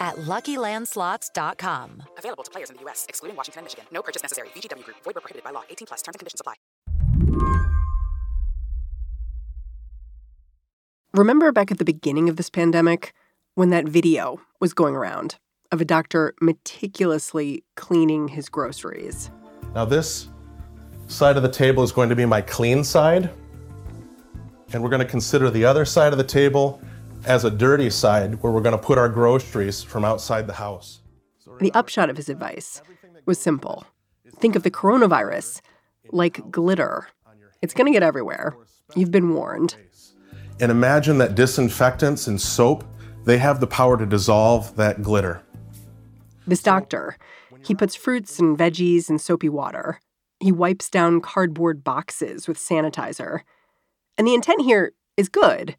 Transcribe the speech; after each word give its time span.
at 0.00 0.16
LuckyLandSlots.com. 0.16 2.02
Available 2.18 2.44
to 2.44 2.50
players 2.50 2.70
in 2.70 2.76
the 2.76 2.82
U.S., 2.82 3.06
excluding 3.08 3.36
Washington 3.36 3.60
and 3.60 3.64
Michigan. 3.66 3.86
No 3.92 4.02
purchase 4.02 4.22
necessary. 4.22 4.48
VGW 4.48 4.84
Group. 4.84 4.96
Void 5.04 5.14
where 5.14 5.22
prohibited 5.22 5.44
by 5.44 5.50
law. 5.50 5.62
18 5.70 5.86
plus. 5.86 6.02
Terms 6.02 6.14
and 6.14 6.20
conditions 6.20 6.40
apply. 6.40 6.54
Remember 11.14 11.52
back 11.52 11.70
at 11.70 11.78
the 11.78 11.84
beginning 11.84 12.28
of 12.28 12.36
this 12.36 12.50
pandemic 12.50 13.12
when 13.54 13.70
that 13.70 13.86
video 13.86 14.40
was 14.60 14.74
going 14.74 14.96
around 14.96 15.36
of 15.70 15.80
a 15.80 15.84
doctor 15.84 16.34
meticulously 16.40 17.62
cleaning 17.76 18.26
his 18.28 18.48
groceries? 18.48 19.30
Now 19.76 19.84
this 19.84 20.28
side 21.06 21.36
of 21.36 21.44
the 21.44 21.48
table 21.48 21.84
is 21.84 21.92
going 21.92 22.08
to 22.08 22.16
be 22.16 22.26
my 22.26 22.40
clean 22.40 22.82
side. 22.82 23.30
And 24.72 24.82
we're 24.82 24.88
going 24.88 25.02
to 25.02 25.08
consider 25.08 25.50
the 25.50 25.64
other 25.64 25.84
side 25.84 26.12
of 26.12 26.18
the 26.18 26.24
table 26.24 26.80
as 27.26 27.44
a 27.44 27.50
dirty 27.50 27.90
side 27.90 28.42
where 28.42 28.52
we're 28.52 28.60
going 28.60 28.76
to 28.76 28.82
put 28.82 28.98
our 28.98 29.08
groceries 29.08 29.82
from 29.82 30.04
outside 30.04 30.46
the 30.46 30.54
house. 30.54 31.00
The 31.60 31.72
upshot 31.72 32.10
of 32.10 32.16
his 32.16 32.28
advice 32.28 32.82
was 33.26 33.38
simple. 33.38 33.84
Think 34.36 34.56
of 34.56 34.62
the 34.62 34.70
coronavirus 34.70 35.60
like 36.10 36.50
glitter. 36.50 37.08
It's 37.62 37.74
going 37.74 37.86
to 37.86 37.92
get 37.92 38.02
everywhere. 38.02 38.56
You've 38.94 39.10
been 39.10 39.34
warned. 39.34 39.76
And 40.60 40.70
imagine 40.70 41.18
that 41.18 41.34
disinfectants 41.34 42.26
and 42.26 42.40
soap, 42.40 42.84
they 43.24 43.38
have 43.38 43.60
the 43.60 43.66
power 43.66 43.96
to 43.96 44.06
dissolve 44.06 44.76
that 44.76 45.02
glitter. 45.02 45.42
This 46.46 46.62
doctor, 46.62 47.16
he 47.64 47.74
puts 47.74 47.94
fruits 47.94 48.38
and 48.38 48.56
veggies 48.56 49.08
in 49.08 49.18
soapy 49.18 49.48
water. 49.48 50.00
He 50.40 50.52
wipes 50.52 50.90
down 50.90 51.20
cardboard 51.20 51.82
boxes 51.82 52.46
with 52.46 52.58
sanitizer. 52.58 53.40
And 54.18 54.26
the 54.26 54.34
intent 54.34 54.62
here 54.62 54.92
is 55.16 55.28
good. 55.28 55.76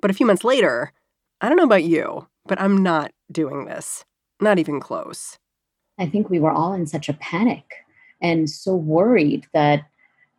But 0.00 0.10
a 0.10 0.14
few 0.14 0.26
months 0.26 0.44
later, 0.44 0.92
I 1.40 1.48
don't 1.48 1.56
know 1.56 1.64
about 1.64 1.84
you, 1.84 2.26
but 2.46 2.60
I'm 2.60 2.82
not 2.82 3.12
doing 3.30 3.66
this. 3.66 4.04
Not 4.40 4.58
even 4.58 4.80
close. 4.80 5.38
I 5.98 6.06
think 6.06 6.30
we 6.30 6.40
were 6.40 6.50
all 6.50 6.72
in 6.72 6.86
such 6.86 7.08
a 7.08 7.14
panic 7.14 7.64
and 8.22 8.48
so 8.48 8.74
worried 8.74 9.46
that 9.52 9.80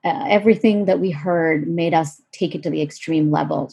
uh, 0.04 0.26
everything 0.28 0.86
that 0.86 1.00
we 1.00 1.12
heard 1.12 1.68
made 1.68 1.94
us 1.94 2.22
take 2.32 2.56
it 2.56 2.64
to 2.64 2.70
the 2.70 2.82
extreme 2.82 3.30
level. 3.30 3.72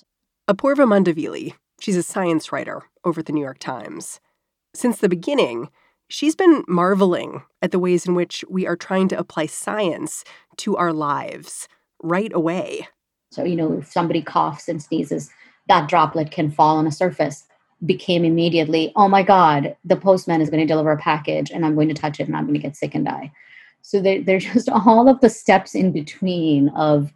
Apoorva 0.49 0.87
Mandavilli, 0.87 1.55
she's 1.81 1.97
a 1.97 2.03
science 2.03 2.53
writer 2.53 2.83
over 3.05 3.21
at 3.21 3.27
the 3.27 3.33
New 3.33 3.43
York 3.43 3.59
Times. 3.59 4.21
Since 4.75 4.99
the 4.99 5.09
beginning, 5.09 5.71
she's 6.09 6.37
been 6.37 6.65
marveling 6.69 7.43
at 7.63 7.71
the 7.71 7.79
ways 7.79 8.07
in 8.07 8.15
which 8.15 8.45
we 8.49 8.67
are 8.67 8.77
trying 8.77 9.09
to 9.09 9.19
apply 9.19 9.47
science 9.47 10.25
to 10.59 10.77
our 10.77 10.93
lives 10.93 11.69
right 12.03 12.33
away. 12.35 12.89
So, 13.31 13.45
you 13.45 13.57
know, 13.57 13.79
if 13.79 13.91
somebody 13.91 14.23
coughs 14.23 14.69
and 14.69 14.83
sneezes, 14.83 15.31
that 15.69 15.89
droplet 15.89 16.31
can 16.31 16.51
fall 16.51 16.77
on 16.77 16.87
a 16.87 16.93
surface 16.93 17.45
became 17.85 18.25
immediately, 18.25 18.93
oh 18.97 19.09
my 19.09 19.23
God, 19.23 19.77
the 19.85 19.97
postman 19.97 20.41
is 20.41 20.51
going 20.51 20.61
to 20.61 20.67
deliver 20.67 20.91
a 20.91 20.99
package 20.99 21.51
and 21.51 21.65
I'm 21.65 21.75
going 21.75 21.89
to 21.89 21.95
touch 21.95 22.19
it 22.19 22.27
and 22.27 22.37
I'm 22.37 22.45
going 22.45 22.55
to 22.55 22.61
get 22.61 22.77
sick 22.77 22.95
and 22.95 23.05
die. 23.05 23.33
So 23.83 24.01
there, 24.01 24.23
there's 24.25 24.45
just 24.45 24.69
all 24.69 25.09
of 25.09 25.21
the 25.21 25.31
steps 25.31 25.75
in 25.75 25.93
between 25.93 26.71
of, 26.71 27.13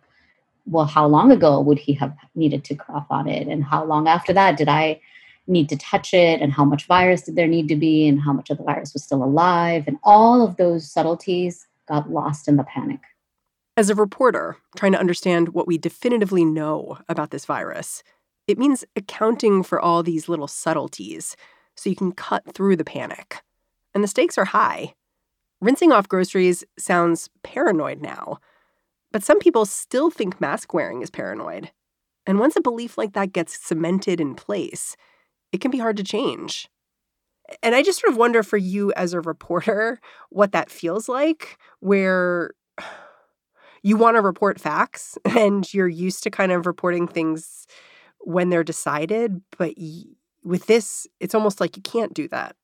well, 0.67 0.84
how 0.84 1.06
long 1.06 1.33
ago 1.33 1.61
would 1.61 1.78
he 1.78 1.92
have 1.94 2.17
needed 2.34 2.64
to 2.64 2.77
cough 2.77 3.06
on 3.11 3.28
it? 3.28 3.48
And 3.48 3.64
how 3.64 3.84
long 3.84 4.06
after 4.06 4.33
that 4.33 4.56
did 4.56 4.69
I 4.69 5.00
need 5.48 5.69
to 5.70 5.77
touch 5.77 6.14
it? 6.14 6.41
And 6.41 6.53
how 6.53 6.65
much 6.65 6.87
virus 6.87 7.22
did 7.22 7.34
there 7.34 7.49
need 7.49 7.66
to 7.69 7.76
be? 7.76 8.06
And 8.06 8.21
how 8.21 8.32
much 8.32 8.49
of 8.50 8.59
the 8.59 8.65
virus 8.65 8.93
was 8.93 9.03
still 9.03 9.25
alive? 9.25 9.84
And 9.88 9.99
all 10.05 10.47
of 10.47 10.56
those 10.56 10.88
subtleties 10.88 11.66
got 11.88 12.10
lost 12.10 12.47
in 12.47 12.56
the 12.56 12.62
panic. 12.62 13.00
As 13.76 13.91
a 13.91 13.94
reporter 13.94 14.59
trying 14.76 14.93
to 14.93 15.00
understand 15.00 15.49
what 15.49 15.66
we 15.66 15.78
definitively 15.78 16.44
know 16.44 16.99
about 17.09 17.31
this 17.31 17.47
virus, 17.47 18.05
it 18.47 18.58
means 18.58 18.84
accounting 18.97 19.62
for 19.62 19.80
all 19.80 20.03
these 20.03 20.28
little 20.28 20.48
subtleties 20.48 21.36
so 21.76 21.91
you 21.91 21.97
can 21.97 22.12
cut 22.12 22.54
through 22.54 22.76
the 22.76 22.84
panic. 22.84 23.42
And 23.94 24.03
the 24.03 24.08
stakes 24.08 24.38
are 24.38 24.47
high. 24.47 24.94
Rinsing 25.60 25.92
off 25.92 26.08
groceries 26.08 26.64
sounds 26.78 27.31
paranoid 27.42 28.00
now, 28.00 28.38
but 29.12 29.22
some 29.22 29.38
people 29.38 29.64
still 29.64 30.10
think 30.10 30.41
mask 30.41 30.75
wearing 30.75 31.02
is 31.02 31.10
paranoid. 31.10 31.70
And 32.26 32.38
once 32.38 32.56
a 32.56 32.60
belief 32.60 32.98
like 32.98 33.12
that 33.12 33.32
gets 33.32 33.58
cemented 33.60 34.20
in 34.20 34.34
place, 34.34 34.97
it 35.52 35.60
can 35.60 35.70
be 35.70 35.78
hard 35.78 35.97
to 35.98 36.04
change. 36.04 36.69
And 37.62 37.75
I 37.75 37.82
just 37.82 38.00
sort 38.00 38.12
of 38.12 38.16
wonder 38.16 38.42
for 38.42 38.56
you 38.56 38.92
as 38.92 39.12
a 39.12 39.20
reporter 39.20 40.00
what 40.31 40.52
that 40.52 40.70
feels 40.70 41.08
like, 41.08 41.58
where 41.81 42.52
you 43.82 43.97
want 43.97 44.16
to 44.16 44.20
report 44.20 44.60
facts 44.60 45.19
and 45.25 45.72
you're 45.72 45.88
used 45.88 46.22
to 46.25 46.31
kind 46.31 46.52
of 46.52 46.66
reporting 46.66 47.06
things 47.06 47.66
when 48.25 48.50
they're 48.50 48.65
decided, 48.65 49.43
but 49.56 49.75
y- 49.77 50.05
with 50.44 50.66
this, 50.66 51.06
it's 51.21 51.34
almost 51.34 51.60
like 51.60 51.77
you 51.77 51.83
can't 51.83 52.15
do 52.15 52.28
that. 52.28 52.56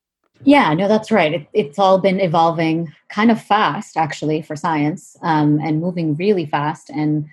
Yeah, 0.43 0.73
no, 0.73 0.87
that's 0.87 1.11
right. 1.11 1.33
It, 1.33 1.47
it's 1.53 1.79
all 1.79 1.99
been 1.99 2.19
evolving 2.19 2.93
kind 3.09 3.29
of 3.29 3.41
fast, 3.41 3.97
actually, 3.97 4.41
for 4.41 4.55
science 4.55 5.17
um, 5.21 5.59
and 5.61 5.81
moving 5.81 6.15
really 6.15 6.45
fast. 6.45 6.89
And 6.89 7.27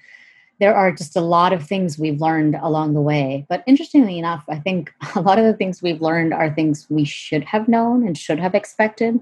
there 0.58 0.74
are 0.74 0.90
just 0.90 1.16
a 1.16 1.20
lot 1.20 1.52
of 1.52 1.66
things 1.66 1.98
we've 1.98 2.20
learned 2.20 2.56
along 2.60 2.94
the 2.94 3.00
way. 3.00 3.46
But 3.48 3.62
interestingly 3.66 4.18
enough, 4.18 4.44
I 4.48 4.58
think 4.58 4.92
a 5.14 5.20
lot 5.20 5.38
of 5.38 5.44
the 5.44 5.54
things 5.54 5.82
we've 5.82 6.02
learned 6.02 6.32
are 6.32 6.52
things 6.52 6.86
we 6.90 7.04
should 7.04 7.44
have 7.44 7.68
known 7.68 8.06
and 8.06 8.18
should 8.18 8.40
have 8.40 8.54
expected. 8.54 9.20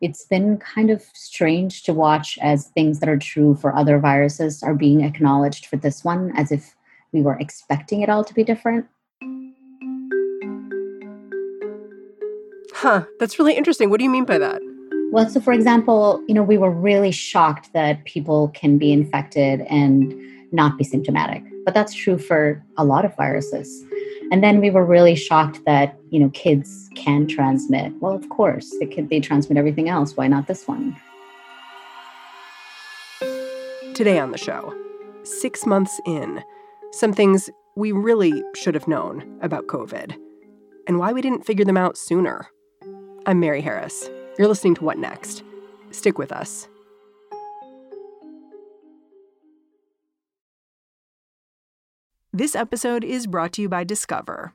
It's 0.00 0.24
been 0.26 0.58
kind 0.58 0.90
of 0.90 1.02
strange 1.14 1.82
to 1.84 1.94
watch 1.94 2.38
as 2.42 2.68
things 2.68 3.00
that 3.00 3.08
are 3.08 3.16
true 3.16 3.54
for 3.54 3.74
other 3.74 3.98
viruses 3.98 4.62
are 4.62 4.74
being 4.74 5.02
acknowledged 5.02 5.66
for 5.66 5.76
this 5.76 6.04
one, 6.04 6.32
as 6.36 6.52
if 6.52 6.74
we 7.14 7.22
weren't 7.22 7.40
expecting 7.40 8.02
it 8.02 8.10
all 8.10 8.24
to 8.24 8.34
be 8.34 8.44
different. 8.44 8.86
Huh, 12.72 13.04
that's 13.18 13.38
really 13.38 13.56
interesting. 13.56 13.88
What 13.88 13.98
do 13.98 14.04
you 14.04 14.10
mean 14.10 14.26
by 14.26 14.36
that? 14.36 14.60
Well, 15.10 15.30
so 15.30 15.40
for 15.40 15.52
example, 15.52 16.22
you 16.26 16.34
know, 16.34 16.42
we 16.42 16.58
were 16.58 16.70
really 16.70 17.12
shocked 17.12 17.72
that 17.72 18.04
people 18.04 18.48
can 18.48 18.76
be 18.76 18.92
infected 18.92 19.60
and 19.70 20.12
not 20.52 20.76
be 20.76 20.84
symptomatic. 20.84 21.42
But 21.64 21.72
that's 21.72 21.94
true 21.94 22.18
for 22.18 22.62
a 22.76 22.84
lot 22.84 23.04
of 23.04 23.16
viruses. 23.16 23.84
And 24.30 24.42
then 24.42 24.60
we 24.60 24.70
were 24.70 24.84
really 24.84 25.14
shocked 25.14 25.60
that, 25.66 25.98
you 26.10 26.18
know, 26.18 26.30
kids 26.30 26.90
can 26.94 27.26
transmit. 27.26 27.92
Well, 28.00 28.12
of 28.12 28.28
course, 28.28 28.74
they 28.80 28.86
could 28.86 29.08
they 29.08 29.20
transmit 29.20 29.56
everything 29.56 29.88
else. 29.88 30.16
Why 30.16 30.26
not 30.26 30.46
this 30.46 30.66
one? 30.66 30.96
Today 33.94 34.18
on 34.18 34.32
the 34.32 34.38
show, 34.38 34.74
six 35.22 35.64
months 35.64 36.00
in, 36.04 36.42
some 36.94 37.12
things 37.12 37.50
we 37.74 37.90
really 37.90 38.42
should 38.54 38.74
have 38.74 38.86
known 38.86 39.38
about 39.42 39.66
COVID 39.66 40.16
and 40.86 40.98
why 40.98 41.12
we 41.12 41.20
didn't 41.20 41.44
figure 41.44 41.64
them 41.64 41.76
out 41.76 41.98
sooner. 41.98 42.46
I'm 43.26 43.40
Mary 43.40 43.60
Harris. 43.60 44.08
You're 44.38 44.46
listening 44.46 44.76
to 44.76 44.84
What 44.84 44.98
Next? 44.98 45.42
Stick 45.90 46.18
with 46.18 46.30
us. 46.30 46.68
This 52.32 52.54
episode 52.54 53.02
is 53.02 53.26
brought 53.26 53.52
to 53.54 53.62
you 53.62 53.68
by 53.68 53.82
Discover. 53.82 54.54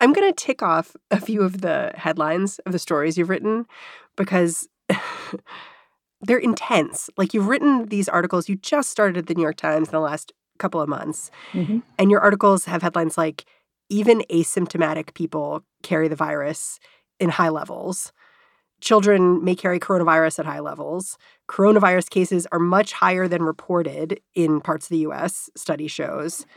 I'm 0.00 0.12
going 0.12 0.32
to 0.32 0.44
tick 0.44 0.62
off 0.62 0.96
a 1.10 1.20
few 1.20 1.42
of 1.42 1.60
the 1.60 1.92
headlines 1.96 2.58
of 2.60 2.72
the 2.72 2.78
stories 2.78 3.18
you've 3.18 3.28
written 3.28 3.66
because 4.16 4.68
they're 6.20 6.38
intense. 6.38 7.10
Like 7.16 7.34
you've 7.34 7.48
written 7.48 7.86
these 7.86 8.08
articles, 8.08 8.48
you 8.48 8.56
just 8.56 8.90
started 8.90 9.16
at 9.16 9.26
the 9.26 9.34
New 9.34 9.42
York 9.42 9.56
Times 9.56 9.88
in 9.88 9.92
the 9.92 10.00
last 10.00 10.32
couple 10.58 10.80
of 10.80 10.88
months, 10.88 11.30
mm-hmm. 11.52 11.78
and 11.98 12.10
your 12.10 12.20
articles 12.20 12.64
have 12.64 12.82
headlines 12.82 13.16
like 13.16 13.44
even 13.88 14.22
asymptomatic 14.30 15.14
people 15.14 15.62
carry 15.82 16.08
the 16.08 16.16
virus 16.16 16.78
in 17.20 17.30
high 17.30 17.48
levels. 17.48 18.12
children 18.80 19.42
may 19.42 19.56
carry 19.56 19.80
coronavirus 19.80 20.38
at 20.38 20.46
high 20.46 20.60
levels. 20.60 21.18
Coronavirus 21.48 22.10
cases 22.10 22.46
are 22.52 22.60
much 22.60 22.92
higher 22.92 23.26
than 23.26 23.42
reported 23.42 24.20
in 24.36 24.60
parts 24.60 24.86
of 24.86 24.90
the 24.90 24.98
US, 24.98 25.50
study 25.56 25.88
shows. 25.88 26.46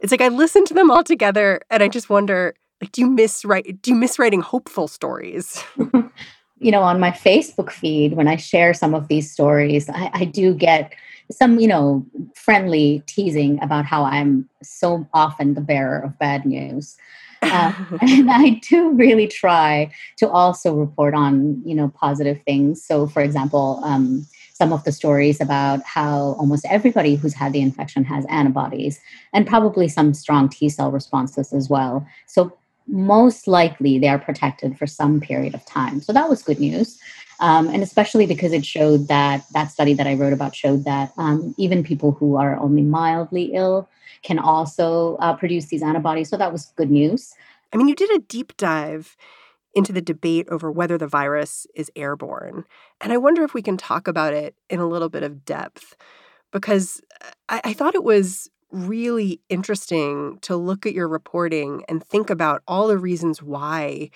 it's 0.00 0.10
like 0.10 0.20
I 0.20 0.28
listen 0.28 0.66
to 0.66 0.74
them 0.74 0.90
all 0.90 1.02
together 1.02 1.62
and 1.70 1.82
I 1.82 1.88
just 1.88 2.10
wonder 2.10 2.54
like 2.82 2.92
do 2.92 3.00
you 3.00 3.08
miss 3.08 3.44
write 3.44 3.80
do 3.80 3.90
you 3.92 3.96
miss 3.96 4.18
writing 4.18 4.40
hopeful 4.40 4.88
stories? 4.88 5.62
you 6.58 6.70
know, 6.70 6.82
on 6.82 7.00
my 7.00 7.10
Facebook 7.10 7.70
feed, 7.70 8.14
when 8.14 8.28
I 8.28 8.36
share 8.36 8.74
some 8.74 8.94
of 8.94 9.08
these 9.08 9.30
stories, 9.30 9.88
I, 9.88 10.10
I 10.14 10.24
do 10.24 10.54
get 10.54 10.92
some, 11.30 11.58
you 11.58 11.68
know, 11.68 12.04
friendly 12.34 13.02
teasing 13.06 13.62
about 13.62 13.84
how 13.84 14.04
I'm 14.04 14.48
so 14.62 15.06
often 15.12 15.54
the 15.54 15.60
bearer 15.60 15.98
of 15.98 16.18
bad 16.18 16.44
news. 16.44 16.96
Uh, 17.42 17.72
and 18.00 18.30
I 18.30 18.60
do 18.68 18.90
really 18.92 19.26
try 19.26 19.92
to 20.18 20.28
also 20.28 20.74
report 20.74 21.14
on, 21.14 21.60
you 21.64 21.74
know, 21.74 21.88
positive 21.88 22.40
things. 22.42 22.84
So, 22.84 23.06
for 23.06 23.22
example, 23.22 23.80
um, 23.82 24.26
some 24.52 24.72
of 24.72 24.84
the 24.84 24.92
stories 24.92 25.40
about 25.40 25.82
how 25.82 26.36
almost 26.38 26.64
everybody 26.70 27.16
who's 27.16 27.34
had 27.34 27.52
the 27.52 27.60
infection 27.60 28.04
has 28.04 28.24
antibodies 28.26 29.00
and 29.32 29.46
probably 29.46 29.88
some 29.88 30.14
strong 30.14 30.48
T 30.48 30.68
cell 30.68 30.92
responses 30.92 31.52
as 31.52 31.68
well. 31.68 32.06
So, 32.26 32.56
most 32.86 33.46
likely 33.46 33.98
they 33.98 34.08
are 34.08 34.18
protected 34.18 34.78
for 34.78 34.86
some 34.86 35.20
period 35.20 35.54
of 35.54 35.64
time. 35.66 36.00
So 36.00 36.12
that 36.12 36.28
was 36.28 36.42
good 36.42 36.60
news. 36.60 36.98
Um, 37.40 37.68
and 37.68 37.82
especially 37.82 38.26
because 38.26 38.52
it 38.52 38.64
showed 38.64 39.08
that 39.08 39.44
that 39.52 39.70
study 39.70 39.94
that 39.94 40.06
I 40.06 40.14
wrote 40.14 40.32
about 40.32 40.54
showed 40.54 40.84
that 40.84 41.12
um, 41.16 41.54
even 41.58 41.82
people 41.82 42.12
who 42.12 42.36
are 42.36 42.56
only 42.58 42.82
mildly 42.82 43.52
ill 43.54 43.88
can 44.22 44.38
also 44.38 45.16
uh, 45.16 45.34
produce 45.34 45.66
these 45.66 45.82
antibodies. 45.82 46.28
So 46.28 46.36
that 46.36 46.52
was 46.52 46.66
good 46.76 46.90
news. 46.90 47.34
I 47.72 47.76
mean, 47.76 47.88
you 47.88 47.96
did 47.96 48.10
a 48.10 48.20
deep 48.20 48.56
dive 48.56 49.16
into 49.74 49.92
the 49.92 50.02
debate 50.02 50.46
over 50.50 50.70
whether 50.70 50.98
the 50.98 51.08
virus 51.08 51.66
is 51.74 51.90
airborne. 51.96 52.64
And 53.00 53.12
I 53.12 53.16
wonder 53.16 53.42
if 53.42 53.54
we 53.54 53.62
can 53.62 53.76
talk 53.76 54.06
about 54.06 54.34
it 54.34 54.54
in 54.68 54.80
a 54.80 54.86
little 54.86 55.08
bit 55.08 55.22
of 55.22 55.44
depth 55.44 55.96
because 56.52 57.00
I, 57.48 57.60
I 57.64 57.72
thought 57.72 57.94
it 57.94 58.04
was 58.04 58.50
really 58.72 59.40
interesting 59.48 60.38
to 60.42 60.56
look 60.56 60.86
at 60.86 60.94
your 60.94 61.08
reporting 61.08 61.84
and 61.88 62.02
think 62.04 62.30
about 62.30 62.62
all 62.66 62.88
the 62.88 62.98
reasons 62.98 63.42
why 63.42 64.10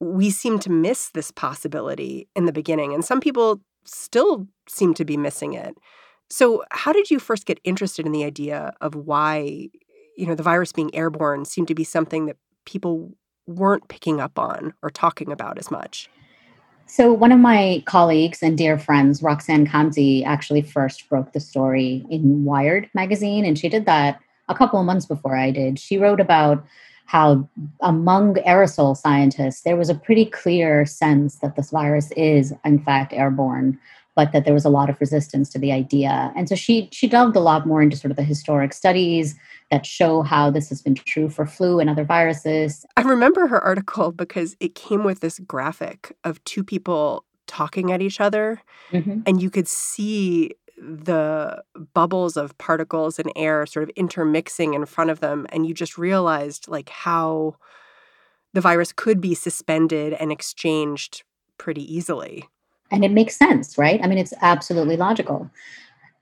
we 0.00 0.30
seem 0.30 0.58
to 0.58 0.70
miss 0.70 1.10
this 1.10 1.30
possibility 1.30 2.28
in 2.34 2.46
the 2.46 2.52
beginning. 2.52 2.92
And 2.92 3.04
some 3.04 3.20
people 3.20 3.60
still 3.84 4.46
seem 4.68 4.94
to 4.94 5.04
be 5.04 5.16
missing 5.16 5.54
it. 5.54 5.76
So, 6.30 6.64
how 6.72 6.92
did 6.92 7.10
you 7.10 7.18
first 7.18 7.46
get 7.46 7.60
interested 7.64 8.06
in 8.06 8.12
the 8.12 8.24
idea 8.24 8.72
of 8.80 8.94
why, 8.94 9.68
you 10.16 10.26
know, 10.26 10.34
the 10.34 10.42
virus 10.42 10.72
being 10.72 10.94
airborne 10.94 11.44
seemed 11.44 11.68
to 11.68 11.74
be 11.74 11.84
something 11.84 12.26
that 12.26 12.36
people 12.64 13.12
weren't 13.46 13.88
picking 13.88 14.20
up 14.20 14.38
on 14.38 14.74
or 14.82 14.90
talking 14.90 15.30
about 15.30 15.58
as 15.58 15.70
much? 15.70 16.08
So, 16.86 17.12
one 17.12 17.32
of 17.32 17.40
my 17.40 17.82
colleagues 17.86 18.42
and 18.42 18.58
dear 18.58 18.78
friends, 18.78 19.22
Roxanne 19.22 19.66
Khamsi, 19.66 20.24
actually 20.24 20.62
first 20.62 21.08
broke 21.08 21.32
the 21.32 21.40
story 21.40 22.04
in 22.10 22.44
Wired 22.44 22.88
magazine, 22.94 23.44
and 23.44 23.58
she 23.58 23.68
did 23.68 23.86
that 23.86 24.20
a 24.48 24.54
couple 24.54 24.78
of 24.78 24.86
months 24.86 25.06
before 25.06 25.36
I 25.36 25.50
did. 25.50 25.78
She 25.78 25.96
wrote 25.96 26.20
about 26.20 26.64
how 27.06 27.48
among 27.80 28.34
aerosol 28.36 28.96
scientists, 28.96 29.62
there 29.62 29.76
was 29.76 29.88
a 29.88 29.94
pretty 29.94 30.26
clear 30.26 30.86
sense 30.86 31.36
that 31.36 31.56
this 31.56 31.70
virus 31.70 32.10
is, 32.12 32.52
in 32.64 32.78
fact, 32.78 33.12
airborne 33.12 33.78
but 34.14 34.32
that 34.32 34.44
there 34.44 34.54
was 34.54 34.64
a 34.64 34.70
lot 34.70 34.88
of 34.88 35.00
resistance 35.00 35.50
to 35.50 35.58
the 35.58 35.72
idea. 35.72 36.32
And 36.36 36.48
so 36.48 36.54
she 36.54 36.88
she 36.92 37.08
delved 37.08 37.36
a 37.36 37.40
lot 37.40 37.66
more 37.66 37.82
into 37.82 37.96
sort 37.96 38.10
of 38.10 38.16
the 38.16 38.22
historic 38.22 38.72
studies 38.72 39.34
that 39.70 39.86
show 39.86 40.22
how 40.22 40.50
this 40.50 40.68
has 40.68 40.82
been 40.82 40.94
true 40.94 41.28
for 41.28 41.46
flu 41.46 41.80
and 41.80 41.90
other 41.90 42.04
viruses. 42.04 42.84
I 42.96 43.02
remember 43.02 43.46
her 43.46 43.60
article 43.60 44.12
because 44.12 44.56
it 44.60 44.74
came 44.74 45.04
with 45.04 45.20
this 45.20 45.38
graphic 45.40 46.16
of 46.24 46.42
two 46.44 46.62
people 46.62 47.24
talking 47.46 47.92
at 47.92 48.00
each 48.00 48.20
other 48.20 48.62
mm-hmm. 48.90 49.20
and 49.26 49.42
you 49.42 49.50
could 49.50 49.68
see 49.68 50.52
the 50.78 51.62
bubbles 51.92 52.36
of 52.36 52.56
particles 52.58 53.18
and 53.18 53.30
air 53.36 53.66
sort 53.66 53.82
of 53.82 53.90
intermixing 53.96 54.74
in 54.74 54.86
front 54.86 55.10
of 55.10 55.20
them 55.20 55.46
and 55.50 55.66
you 55.66 55.74
just 55.74 55.98
realized 55.98 56.68
like 56.68 56.88
how 56.88 57.54
the 58.54 58.60
virus 58.60 58.92
could 58.92 59.20
be 59.20 59.34
suspended 59.34 60.14
and 60.14 60.32
exchanged 60.32 61.22
pretty 61.58 61.94
easily 61.94 62.48
and 62.90 63.04
it 63.04 63.10
makes 63.10 63.36
sense, 63.36 63.76
right? 63.76 64.00
I 64.02 64.06
mean, 64.06 64.18
it's 64.18 64.34
absolutely 64.40 64.96
logical. 64.96 65.50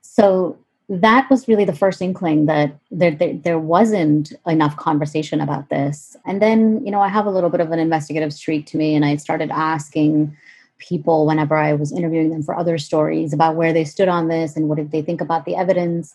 So 0.01 0.57
that 0.89 1.29
was 1.29 1.47
really 1.47 1.65
the 1.65 1.75
first 1.75 2.01
inkling 2.01 2.45
that 2.45 2.77
there, 2.91 3.11
there, 3.11 3.33
there 3.33 3.59
wasn't 3.59 4.33
enough 4.45 4.75
conversation 4.75 5.39
about 5.39 5.69
this. 5.69 6.15
And 6.25 6.41
then, 6.41 6.85
you 6.85 6.91
know, 6.91 6.99
I 6.99 7.07
have 7.07 7.25
a 7.25 7.31
little 7.31 7.49
bit 7.49 7.61
of 7.61 7.71
an 7.71 7.79
investigative 7.79 8.33
streak 8.33 8.65
to 8.67 8.77
me, 8.77 8.95
and 8.95 9.05
I 9.05 9.15
started 9.15 9.49
asking 9.51 10.35
people 10.79 11.25
whenever 11.25 11.55
I 11.55 11.73
was 11.73 11.93
interviewing 11.93 12.29
them 12.29 12.43
for 12.43 12.57
other 12.57 12.77
stories 12.77 13.31
about 13.31 13.55
where 13.55 13.71
they 13.71 13.85
stood 13.85 14.09
on 14.09 14.27
this 14.27 14.57
and 14.57 14.67
what 14.67 14.77
did 14.77 14.91
they 14.91 15.01
think 15.01 15.21
about 15.21 15.45
the 15.45 15.55
evidence. 15.55 16.13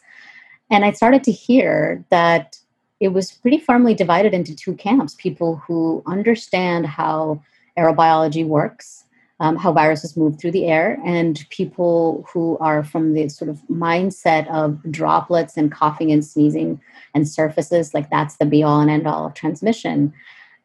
And 0.70 0.84
I 0.84 0.92
started 0.92 1.24
to 1.24 1.32
hear 1.32 2.04
that 2.10 2.58
it 3.00 3.08
was 3.08 3.32
pretty 3.32 3.58
firmly 3.58 3.94
divided 3.94 4.34
into 4.34 4.54
two 4.54 4.74
camps 4.74 5.14
people 5.14 5.56
who 5.66 6.02
understand 6.06 6.84
how 6.84 7.42
aerobiology 7.78 8.44
works 8.46 9.04
um, 9.40 9.56
how 9.56 9.72
viruses 9.72 10.16
move 10.16 10.38
through 10.38 10.50
the 10.50 10.66
air, 10.66 10.98
and 11.04 11.46
people 11.50 12.26
who 12.32 12.58
are 12.58 12.82
from 12.82 13.14
the 13.14 13.28
sort 13.28 13.48
of 13.48 13.60
mindset 13.70 14.48
of 14.50 14.80
droplets 14.90 15.56
and 15.56 15.70
coughing 15.70 16.10
and 16.10 16.24
sneezing 16.24 16.80
and 17.14 17.28
surfaces, 17.28 17.94
like 17.94 18.10
that's 18.10 18.36
the 18.36 18.46
be 18.46 18.62
all 18.62 18.80
and 18.80 18.90
end 18.90 19.06
all 19.06 19.26
of 19.26 19.34
transmission. 19.34 20.12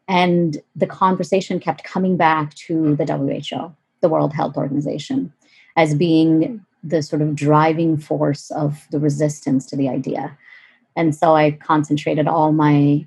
And 0.08 0.60
the 0.76 0.86
conversation 0.86 1.60
kept 1.60 1.84
coming 1.84 2.16
back 2.16 2.54
to 2.54 2.96
the 2.96 3.06
WHO, 3.06 3.74
the 4.00 4.08
World 4.08 4.34
Health 4.34 4.56
Organization, 4.56 5.32
as 5.76 5.94
being 5.94 6.64
the 6.82 7.02
sort 7.02 7.22
of 7.22 7.34
driving 7.34 7.96
force 7.96 8.50
of 8.50 8.86
the 8.90 8.98
resistance 8.98 9.66
to 9.66 9.76
the 9.76 9.88
idea. 9.88 10.36
And 10.96 11.14
so 11.14 11.34
I 11.34 11.52
concentrated 11.52 12.28
all 12.28 12.52
my 12.52 13.06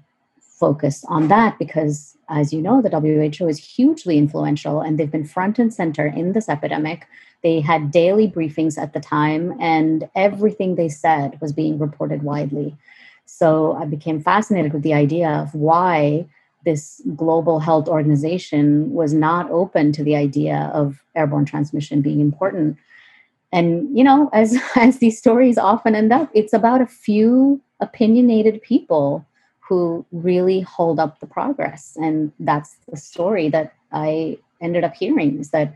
focus 0.58 1.06
on 1.08 1.28
that 1.28 1.60
because 1.60 2.18
as 2.30 2.52
you 2.52 2.62
know, 2.62 2.82
the 2.82 2.90
WHO 2.90 3.48
is 3.48 3.58
hugely 3.58 4.18
influential 4.18 4.82
and 4.82 5.00
they've 5.00 5.12
been 5.12 5.26
front 5.26 5.60
and 5.60 5.74
center 5.74 6.06
in 6.08 6.34
this 6.34 6.50
epidemic. 6.50 7.08
They 7.44 7.62
had 7.62 7.92
daily 7.92 8.28
briefings 8.28 8.78
at 8.78 8.94
the 8.94 9.00
time, 9.00 9.56
and 9.60 10.10
everything 10.16 10.76
they 10.76 10.90
said 10.90 11.40
was 11.40 11.54
being 11.54 11.78
reported 11.78 12.24
widely. 12.24 12.76
So 13.26 13.74
I 13.74 13.86
became 13.86 14.20
fascinated 14.20 14.74
with 14.74 14.82
the 14.82 14.96
idea 14.96 15.30
of 15.30 15.54
why 15.54 16.28
this 16.66 17.02
global 17.16 17.60
health 17.60 17.88
organization 17.88 18.92
was 18.92 19.14
not 19.14 19.50
open 19.52 19.92
to 19.94 20.04
the 20.04 20.16
idea 20.16 20.72
of 20.74 21.00
airborne 21.16 21.46
transmission 21.46 22.02
being 22.02 22.20
important. 22.20 22.78
And 23.52 23.96
you 23.96 24.04
know, 24.04 24.30
as 24.34 24.60
as 24.76 24.98
these 24.98 25.20
stories 25.20 25.60
often 25.60 25.94
end 25.94 26.12
up, 26.12 26.30
it's 26.34 26.54
about 26.54 26.82
a 26.82 26.88
few 26.88 27.62
opinionated 27.80 28.62
people 28.64 29.27
who 29.68 30.06
really 30.12 30.62
hold 30.62 31.00
up 31.00 31.20
the 31.20 31.28
progress. 31.28 31.98
And 32.00 32.32
that's 32.40 32.78
the 32.90 32.98
story 32.98 33.50
that 33.50 33.74
I 33.92 34.38
ended 34.62 34.84
up 34.84 34.96
hearing 34.96 35.40
is 35.40 35.52
that, 35.52 35.76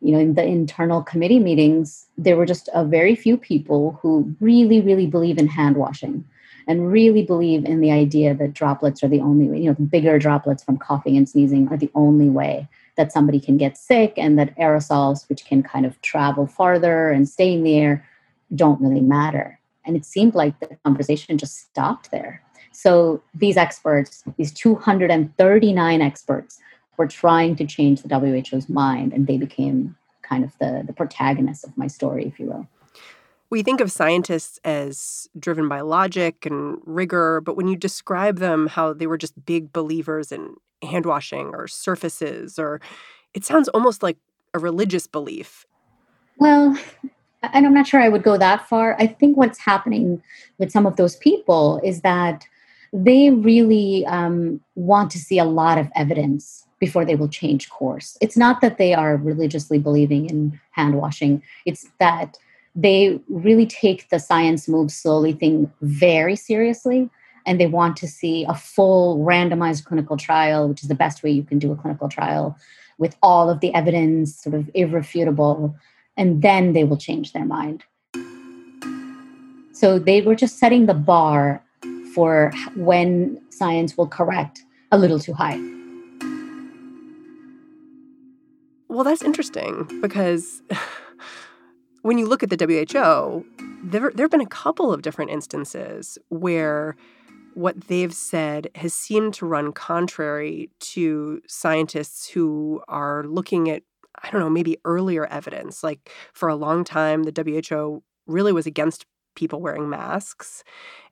you 0.00 0.12
know, 0.12 0.18
in 0.18 0.34
the 0.34 0.44
internal 0.44 1.02
committee 1.02 1.38
meetings, 1.38 2.06
there 2.18 2.36
were 2.36 2.46
just 2.46 2.68
a 2.74 2.84
very 2.84 3.14
few 3.14 3.36
people 3.36 3.98
who 4.02 4.34
really, 4.40 4.80
really 4.80 5.06
believe 5.06 5.38
in 5.38 5.46
hand 5.46 5.76
washing 5.76 6.24
and 6.68 6.92
really 6.92 7.22
believe 7.22 7.64
in 7.64 7.80
the 7.80 7.90
idea 7.90 8.34
that 8.34 8.52
droplets 8.52 9.02
are 9.02 9.08
the 9.08 9.20
only 9.20 9.48
way, 9.48 9.58
you 9.60 9.70
know, 9.70 9.86
bigger 9.86 10.18
droplets 10.18 10.62
from 10.62 10.76
coughing 10.76 11.16
and 11.16 11.28
sneezing 11.28 11.66
are 11.68 11.76
the 11.76 11.90
only 11.94 12.28
way 12.28 12.68
that 12.96 13.10
somebody 13.10 13.40
can 13.40 13.56
get 13.56 13.76
sick 13.76 14.12
and 14.16 14.38
that 14.38 14.56
aerosols, 14.56 15.28
which 15.30 15.46
can 15.46 15.62
kind 15.62 15.86
of 15.86 16.00
travel 16.02 16.46
farther 16.46 17.10
and 17.10 17.28
stay 17.28 17.54
in 17.54 17.62
the 17.62 17.76
air, 17.76 18.06
don't 18.54 18.80
really 18.80 19.00
matter. 19.00 19.58
And 19.86 19.96
it 19.96 20.04
seemed 20.04 20.34
like 20.34 20.60
the 20.60 20.76
conversation 20.84 21.38
just 21.38 21.58
stopped 21.58 22.10
there 22.10 22.42
so 22.72 23.22
these 23.34 23.56
experts, 23.56 24.24
these 24.36 24.52
239 24.52 26.02
experts, 26.02 26.58
were 26.96 27.06
trying 27.06 27.56
to 27.56 27.66
change 27.66 28.02
the 28.02 28.08
WHO's 28.08 28.68
mind, 28.68 29.12
and 29.12 29.26
they 29.26 29.38
became 29.38 29.96
kind 30.22 30.44
of 30.44 30.52
the, 30.58 30.84
the 30.86 30.92
protagonists 30.92 31.64
of 31.64 31.76
my 31.76 31.86
story, 31.86 32.26
if 32.26 32.38
you 32.38 32.46
will. 32.46 32.68
We 33.48 33.62
think 33.62 33.80
of 33.80 33.90
scientists 33.90 34.60
as 34.64 35.28
driven 35.38 35.68
by 35.68 35.80
logic 35.80 36.46
and 36.46 36.78
rigor, 36.84 37.40
but 37.40 37.56
when 37.56 37.66
you 37.66 37.76
describe 37.76 38.38
them 38.38 38.68
how 38.68 38.92
they 38.92 39.08
were 39.08 39.18
just 39.18 39.44
big 39.44 39.72
believers 39.72 40.30
in 40.30 40.54
hand 40.82 41.04
washing 41.04 41.48
or 41.48 41.66
surfaces, 41.66 42.58
or 42.58 42.80
it 43.34 43.44
sounds 43.44 43.68
almost 43.68 44.02
like 44.02 44.18
a 44.54 44.58
religious 44.58 45.06
belief. 45.06 45.66
Well, 46.38 46.78
and 47.42 47.66
I'm 47.66 47.74
not 47.74 47.86
sure 47.86 48.00
I 48.00 48.08
would 48.08 48.22
go 48.22 48.36
that 48.36 48.68
far. 48.68 48.96
I 48.98 49.06
think 49.06 49.36
what's 49.36 49.58
happening 49.58 50.22
with 50.58 50.70
some 50.70 50.86
of 50.86 50.96
those 50.96 51.16
people 51.16 51.80
is 51.82 52.02
that 52.02 52.46
they 52.92 53.30
really 53.30 54.04
um, 54.06 54.60
want 54.74 55.10
to 55.12 55.18
see 55.18 55.38
a 55.38 55.44
lot 55.44 55.78
of 55.78 55.88
evidence 55.94 56.66
before 56.80 57.04
they 57.04 57.14
will 57.14 57.28
change 57.28 57.68
course. 57.68 58.16
It's 58.20 58.36
not 58.36 58.60
that 58.62 58.78
they 58.78 58.94
are 58.94 59.16
religiously 59.16 59.78
believing 59.78 60.28
in 60.28 60.58
hand 60.72 60.96
washing, 60.96 61.42
it's 61.66 61.86
that 62.00 62.38
they 62.74 63.20
really 63.28 63.66
take 63.66 64.08
the 64.08 64.18
science 64.18 64.68
moves 64.68 64.94
slowly 64.94 65.32
thing 65.32 65.70
very 65.82 66.36
seriously 66.36 67.10
and 67.46 67.60
they 67.60 67.66
want 67.66 67.96
to 67.96 68.08
see 68.08 68.44
a 68.48 68.54
full 68.54 69.18
randomized 69.18 69.84
clinical 69.84 70.16
trial, 70.16 70.68
which 70.68 70.82
is 70.82 70.88
the 70.88 70.94
best 70.94 71.22
way 71.22 71.30
you 71.30 71.42
can 71.42 71.58
do 71.58 71.72
a 71.72 71.76
clinical 71.76 72.08
trial 72.08 72.56
with 72.98 73.16
all 73.22 73.48
of 73.48 73.60
the 73.60 73.74
evidence 73.74 74.40
sort 74.42 74.54
of 74.54 74.70
irrefutable, 74.74 75.74
and 76.16 76.42
then 76.42 76.74
they 76.74 76.84
will 76.84 76.98
change 76.98 77.32
their 77.32 77.46
mind. 77.46 77.82
So 79.72 79.98
they 79.98 80.20
were 80.20 80.34
just 80.34 80.58
setting 80.58 80.84
the 80.84 80.94
bar 80.94 81.64
for 82.14 82.52
when 82.74 83.40
science 83.50 83.96
will 83.96 84.08
correct 84.08 84.64
a 84.92 84.98
little 84.98 85.18
too 85.18 85.32
high. 85.32 85.58
Well, 88.88 89.04
that's 89.04 89.22
interesting 89.22 90.00
because 90.00 90.62
when 92.02 92.18
you 92.18 92.26
look 92.26 92.42
at 92.42 92.50
the 92.50 92.56
WHO, 92.56 93.46
there, 93.84 94.10
there 94.14 94.24
have 94.24 94.30
been 94.30 94.40
a 94.40 94.46
couple 94.46 94.92
of 94.92 95.02
different 95.02 95.30
instances 95.30 96.18
where 96.28 96.96
what 97.54 97.88
they've 97.88 98.14
said 98.14 98.68
has 98.74 98.94
seemed 98.94 99.34
to 99.34 99.46
run 99.46 99.72
contrary 99.72 100.70
to 100.80 101.40
scientists 101.46 102.28
who 102.28 102.82
are 102.88 103.24
looking 103.24 103.70
at, 103.70 103.82
I 104.22 104.30
don't 104.30 104.40
know, 104.40 104.50
maybe 104.50 104.78
earlier 104.84 105.26
evidence. 105.26 105.82
Like 105.82 106.10
for 106.32 106.48
a 106.48 106.56
long 106.56 106.84
time, 106.84 107.24
the 107.24 107.68
WHO 107.70 108.02
really 108.26 108.52
was 108.52 108.66
against 108.66 109.06
people 109.34 109.60
wearing 109.60 109.88
masks. 109.88 110.64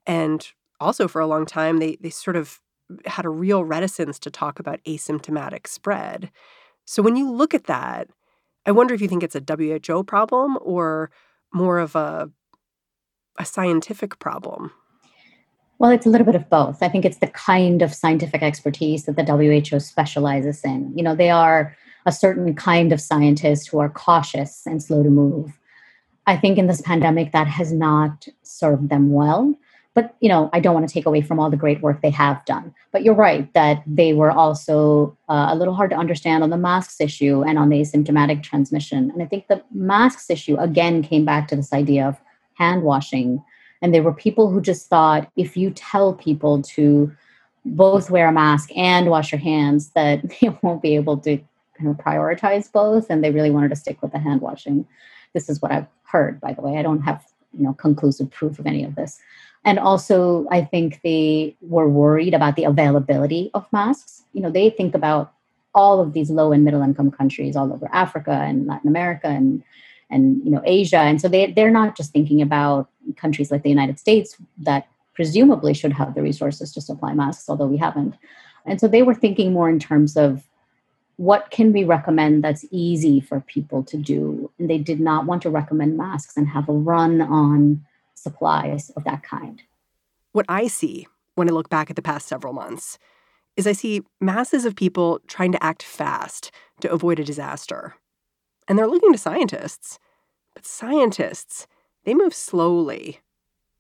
And 0.06 0.46
also 0.80 1.08
for 1.08 1.20
a 1.20 1.26
long 1.26 1.46
time, 1.46 1.78
they, 1.78 1.96
they 2.00 2.10
sort 2.10 2.36
of 2.36 2.60
had 3.06 3.24
a 3.24 3.30
real 3.30 3.64
reticence 3.64 4.18
to 4.20 4.30
talk 4.30 4.58
about 4.58 4.82
asymptomatic 4.84 5.66
spread. 5.66 6.30
So 6.84 7.02
when 7.02 7.16
you 7.16 7.30
look 7.30 7.54
at 7.54 7.64
that, 7.64 8.08
I 8.64 8.72
wonder 8.72 8.94
if 8.94 9.00
you 9.00 9.08
think 9.08 9.22
it's 9.22 9.36
a 9.36 9.42
WHO 9.46 10.04
problem 10.04 10.58
or 10.60 11.10
more 11.52 11.78
of 11.78 11.94
a 11.96 12.30
a 13.38 13.44
scientific 13.44 14.18
problem. 14.18 14.72
Well, 15.78 15.92
it's 15.92 16.06
a 16.06 16.08
little 16.08 16.24
bit 16.24 16.34
of 16.34 16.50
both. 16.50 16.82
I 16.82 16.88
think 16.88 17.04
it's 17.04 17.18
the 17.18 17.28
kind 17.28 17.82
of 17.82 17.94
scientific 17.94 18.42
expertise 18.42 19.04
that 19.04 19.14
the 19.14 19.24
WHO 19.24 19.78
specializes 19.78 20.64
in. 20.64 20.92
You 20.96 21.04
know, 21.04 21.14
they 21.14 21.30
are 21.30 21.76
a 22.04 22.10
certain 22.10 22.54
kind 22.56 22.92
of 22.92 23.00
scientist 23.00 23.68
who 23.68 23.78
are 23.78 23.88
cautious 23.88 24.66
and 24.66 24.82
slow 24.82 25.04
to 25.04 25.08
move. 25.08 25.56
I 26.26 26.36
think 26.36 26.58
in 26.58 26.66
this 26.66 26.82
pandemic 26.82 27.30
that 27.32 27.46
has 27.46 27.72
not 27.72 28.26
served 28.42 28.88
them 28.88 29.12
well 29.12 29.54
but 29.98 30.14
you 30.20 30.28
know 30.28 30.48
i 30.52 30.60
don't 30.60 30.74
want 30.74 30.86
to 30.88 30.92
take 30.92 31.06
away 31.06 31.20
from 31.20 31.40
all 31.40 31.50
the 31.50 31.56
great 31.64 31.80
work 31.80 32.00
they 32.00 32.10
have 32.24 32.44
done. 32.44 32.72
But 32.92 33.02
you're 33.02 33.22
right 33.28 33.52
that 33.54 33.82
they 33.84 34.12
were 34.12 34.30
also 34.30 35.16
uh, 35.28 35.48
a 35.50 35.56
little 35.56 35.74
hard 35.74 35.90
to 35.90 35.96
understand 35.96 36.44
on 36.44 36.50
the 36.50 36.56
masks 36.56 37.00
issue 37.00 37.42
and 37.42 37.58
on 37.58 37.68
the 37.68 37.80
asymptomatic 37.80 38.44
transmission. 38.44 39.10
And 39.10 39.22
i 39.24 39.26
think 39.26 39.48
the 39.48 39.60
masks 39.72 40.30
issue 40.30 40.56
again 40.56 41.02
came 41.02 41.24
back 41.24 41.48
to 41.48 41.56
this 41.56 41.72
idea 41.72 42.06
of 42.06 42.16
hand 42.54 42.82
washing. 42.82 43.42
And 43.82 43.92
there 43.92 44.04
were 44.04 44.12
people 44.26 44.50
who 44.50 44.60
just 44.60 44.88
thought 44.88 45.30
if 45.36 45.56
you 45.56 45.70
tell 45.70 46.14
people 46.14 46.62
to 46.76 47.10
both 47.64 48.08
wear 48.08 48.28
a 48.28 48.32
mask 48.32 48.70
and 48.76 49.10
wash 49.10 49.32
your 49.32 49.40
hands 49.40 49.90
that 49.98 50.16
they 50.40 50.48
won't 50.62 50.82
be 50.82 50.94
able 50.94 51.16
to 51.26 51.38
kind 51.76 51.90
of 51.90 51.96
prioritize 51.96 52.70
both 52.70 53.10
and 53.10 53.24
they 53.24 53.32
really 53.32 53.50
wanted 53.50 53.70
to 53.70 53.82
stick 53.84 54.00
with 54.00 54.12
the 54.12 54.20
hand 54.26 54.40
washing. 54.42 54.86
This 55.34 55.48
is 55.48 55.60
what 55.60 55.72
i've 55.72 55.90
heard 56.04 56.40
by 56.40 56.52
the 56.52 56.62
way. 56.62 56.78
I 56.78 56.82
don't 56.82 57.02
have 57.02 57.20
you 57.56 57.64
know 57.64 57.74
conclusive 57.74 58.30
proof 58.30 58.58
of 58.60 58.66
any 58.66 58.84
of 58.84 58.94
this 58.94 59.18
and 59.64 59.78
also 59.78 60.46
i 60.50 60.62
think 60.62 61.00
they 61.02 61.56
were 61.60 61.88
worried 61.88 62.34
about 62.34 62.56
the 62.56 62.64
availability 62.64 63.50
of 63.54 63.66
masks. 63.72 64.24
You 64.32 64.42
know 64.42 64.50
they 64.50 64.70
think 64.70 64.94
about 64.94 65.32
all 65.74 66.00
of 66.00 66.12
these 66.12 66.30
low 66.30 66.52
and 66.52 66.64
middle 66.64 66.82
income 66.82 67.10
countries 67.10 67.56
all 67.56 67.72
over 67.72 67.88
africa 67.92 68.32
and 68.32 68.66
latin 68.66 68.88
america 68.88 69.28
and 69.28 69.62
and 70.10 70.42
you 70.44 70.50
know 70.50 70.62
asia. 70.64 70.98
And 70.98 71.20
so 71.20 71.28
they 71.28 71.52
they're 71.52 71.70
not 71.70 71.96
just 71.96 72.12
thinking 72.12 72.40
about 72.42 72.88
countries 73.16 73.50
like 73.50 73.62
the 73.62 73.70
united 73.70 73.98
states 73.98 74.36
that 74.58 74.88
presumably 75.14 75.74
should 75.74 75.92
have 75.92 76.14
the 76.14 76.22
resources 76.22 76.72
to 76.72 76.80
supply 76.80 77.12
masks 77.14 77.48
although 77.48 77.66
we 77.66 77.76
haven't. 77.76 78.14
And 78.66 78.80
so 78.80 78.88
they 78.88 79.02
were 79.02 79.14
thinking 79.14 79.52
more 79.52 79.68
in 79.68 79.78
terms 79.78 80.16
of 80.16 80.48
what 81.16 81.50
can 81.50 81.72
we 81.72 81.82
recommend 81.82 82.44
that's 82.44 82.64
easy 82.70 83.20
for 83.20 83.40
people 83.40 83.82
to 83.82 83.96
do. 83.96 84.50
And 84.58 84.70
they 84.70 84.78
did 84.78 85.00
not 85.00 85.26
want 85.26 85.42
to 85.42 85.50
recommend 85.50 85.96
masks 85.96 86.36
and 86.36 86.48
have 86.48 86.68
a 86.68 86.72
run 86.72 87.20
on 87.20 87.84
supplies 88.22 88.90
of 88.90 89.04
that 89.04 89.22
kind. 89.22 89.62
What 90.32 90.46
I 90.48 90.66
see 90.66 91.06
when 91.34 91.48
I 91.48 91.52
look 91.52 91.68
back 91.68 91.90
at 91.90 91.96
the 91.96 92.02
past 92.02 92.26
several 92.26 92.52
months 92.52 92.98
is 93.56 93.66
I 93.66 93.72
see 93.72 94.02
masses 94.20 94.64
of 94.64 94.76
people 94.76 95.20
trying 95.26 95.52
to 95.52 95.62
act 95.62 95.82
fast 95.82 96.50
to 96.80 96.90
avoid 96.90 97.18
a 97.18 97.24
disaster. 97.24 97.96
And 98.68 98.78
they're 98.78 98.86
looking 98.86 99.12
to 99.12 99.18
scientists. 99.18 99.98
But 100.54 100.66
scientists, 100.66 101.66
they 102.04 102.14
move 102.14 102.34
slowly. 102.34 103.20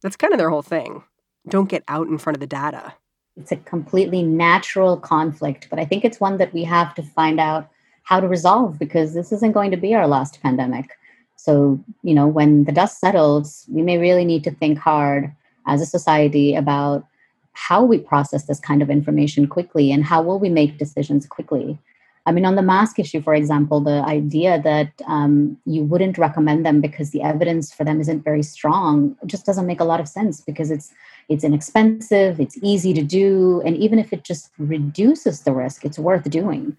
That's 0.02 0.16
kind 0.16 0.32
of 0.32 0.38
their 0.38 0.50
whole 0.50 0.62
thing. 0.62 1.04
Don't 1.48 1.68
get 1.68 1.84
out 1.88 2.08
in 2.08 2.18
front 2.18 2.36
of 2.36 2.40
the 2.40 2.46
data. 2.46 2.94
It's 3.36 3.52
a 3.52 3.56
completely 3.56 4.22
natural 4.22 4.96
conflict, 4.96 5.68
but 5.70 5.78
I 5.78 5.84
think 5.84 6.04
it's 6.04 6.20
one 6.20 6.38
that 6.38 6.52
we 6.52 6.64
have 6.64 6.94
to 6.96 7.02
find 7.02 7.38
out 7.38 7.68
how 8.02 8.18
to 8.18 8.26
resolve 8.26 8.78
because 8.78 9.14
this 9.14 9.32
isn't 9.32 9.52
going 9.52 9.70
to 9.70 9.76
be 9.76 9.94
our 9.94 10.08
last 10.08 10.42
pandemic. 10.42 10.90
So, 11.38 11.78
you 12.02 12.14
know, 12.14 12.26
when 12.26 12.64
the 12.64 12.72
dust 12.72 12.98
settles, 12.98 13.64
we 13.68 13.80
may 13.80 13.96
really 13.96 14.24
need 14.24 14.42
to 14.44 14.50
think 14.50 14.76
hard 14.76 15.32
as 15.66 15.80
a 15.80 15.86
society 15.86 16.56
about 16.56 17.06
how 17.52 17.84
we 17.84 17.98
process 17.98 18.44
this 18.44 18.60
kind 18.60 18.82
of 18.82 18.90
information 18.90 19.46
quickly 19.46 19.92
and 19.92 20.04
how 20.04 20.20
will 20.20 20.40
we 20.40 20.48
make 20.48 20.78
decisions 20.78 21.26
quickly. 21.26 21.78
I 22.26 22.32
mean, 22.32 22.44
on 22.44 22.56
the 22.56 22.62
mask 22.62 22.98
issue, 22.98 23.22
for 23.22 23.34
example, 23.34 23.80
the 23.80 24.02
idea 24.02 24.60
that 24.62 24.92
um, 25.06 25.56
you 25.64 25.84
wouldn't 25.84 26.18
recommend 26.18 26.66
them 26.66 26.80
because 26.80 27.10
the 27.10 27.22
evidence 27.22 27.72
for 27.72 27.84
them 27.84 28.00
isn't 28.00 28.24
very 28.24 28.42
strong 28.42 29.16
just 29.24 29.46
doesn't 29.46 29.66
make 29.66 29.80
a 29.80 29.84
lot 29.84 30.00
of 30.00 30.08
sense 30.08 30.40
because 30.40 30.70
it's 30.70 30.92
it's 31.28 31.44
inexpensive, 31.44 32.40
it's 32.40 32.58
easy 32.62 32.92
to 32.94 33.02
do, 33.02 33.62
and 33.64 33.76
even 33.76 33.98
if 33.98 34.12
it 34.12 34.24
just 34.24 34.50
reduces 34.58 35.42
the 35.42 35.52
risk, 35.52 35.84
it's 35.84 35.98
worth 35.98 36.28
doing. 36.28 36.76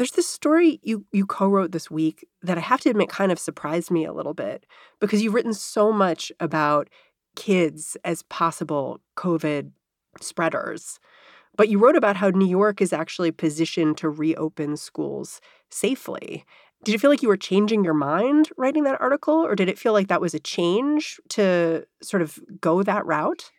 There's 0.00 0.12
this 0.12 0.26
story 0.26 0.80
you 0.82 1.04
you 1.12 1.26
co-wrote 1.26 1.72
this 1.72 1.90
week 1.90 2.26
that 2.40 2.56
I 2.56 2.62
have 2.62 2.80
to 2.80 2.88
admit 2.88 3.10
kind 3.10 3.30
of 3.30 3.38
surprised 3.38 3.90
me 3.90 4.06
a 4.06 4.14
little 4.14 4.32
bit 4.32 4.64
because 4.98 5.20
you've 5.22 5.34
written 5.34 5.52
so 5.52 5.92
much 5.92 6.32
about 6.40 6.88
kids 7.36 7.98
as 8.02 8.22
possible 8.22 9.02
COVID 9.18 9.72
spreaders. 10.18 11.00
But 11.54 11.68
you 11.68 11.78
wrote 11.78 11.96
about 11.96 12.16
how 12.16 12.30
New 12.30 12.48
York 12.48 12.80
is 12.80 12.94
actually 12.94 13.30
positioned 13.30 13.98
to 13.98 14.08
reopen 14.08 14.78
schools 14.78 15.38
safely. 15.68 16.46
Did 16.82 16.92
you 16.92 16.98
feel 16.98 17.10
like 17.10 17.20
you 17.20 17.28
were 17.28 17.36
changing 17.36 17.84
your 17.84 17.92
mind 17.92 18.48
writing 18.56 18.84
that 18.84 19.02
article, 19.02 19.34
or 19.34 19.54
did 19.54 19.68
it 19.68 19.78
feel 19.78 19.92
like 19.92 20.08
that 20.08 20.22
was 20.22 20.32
a 20.32 20.40
change 20.40 21.20
to 21.28 21.84
sort 22.00 22.22
of 22.22 22.38
go 22.62 22.82
that 22.82 23.04
route? 23.04 23.52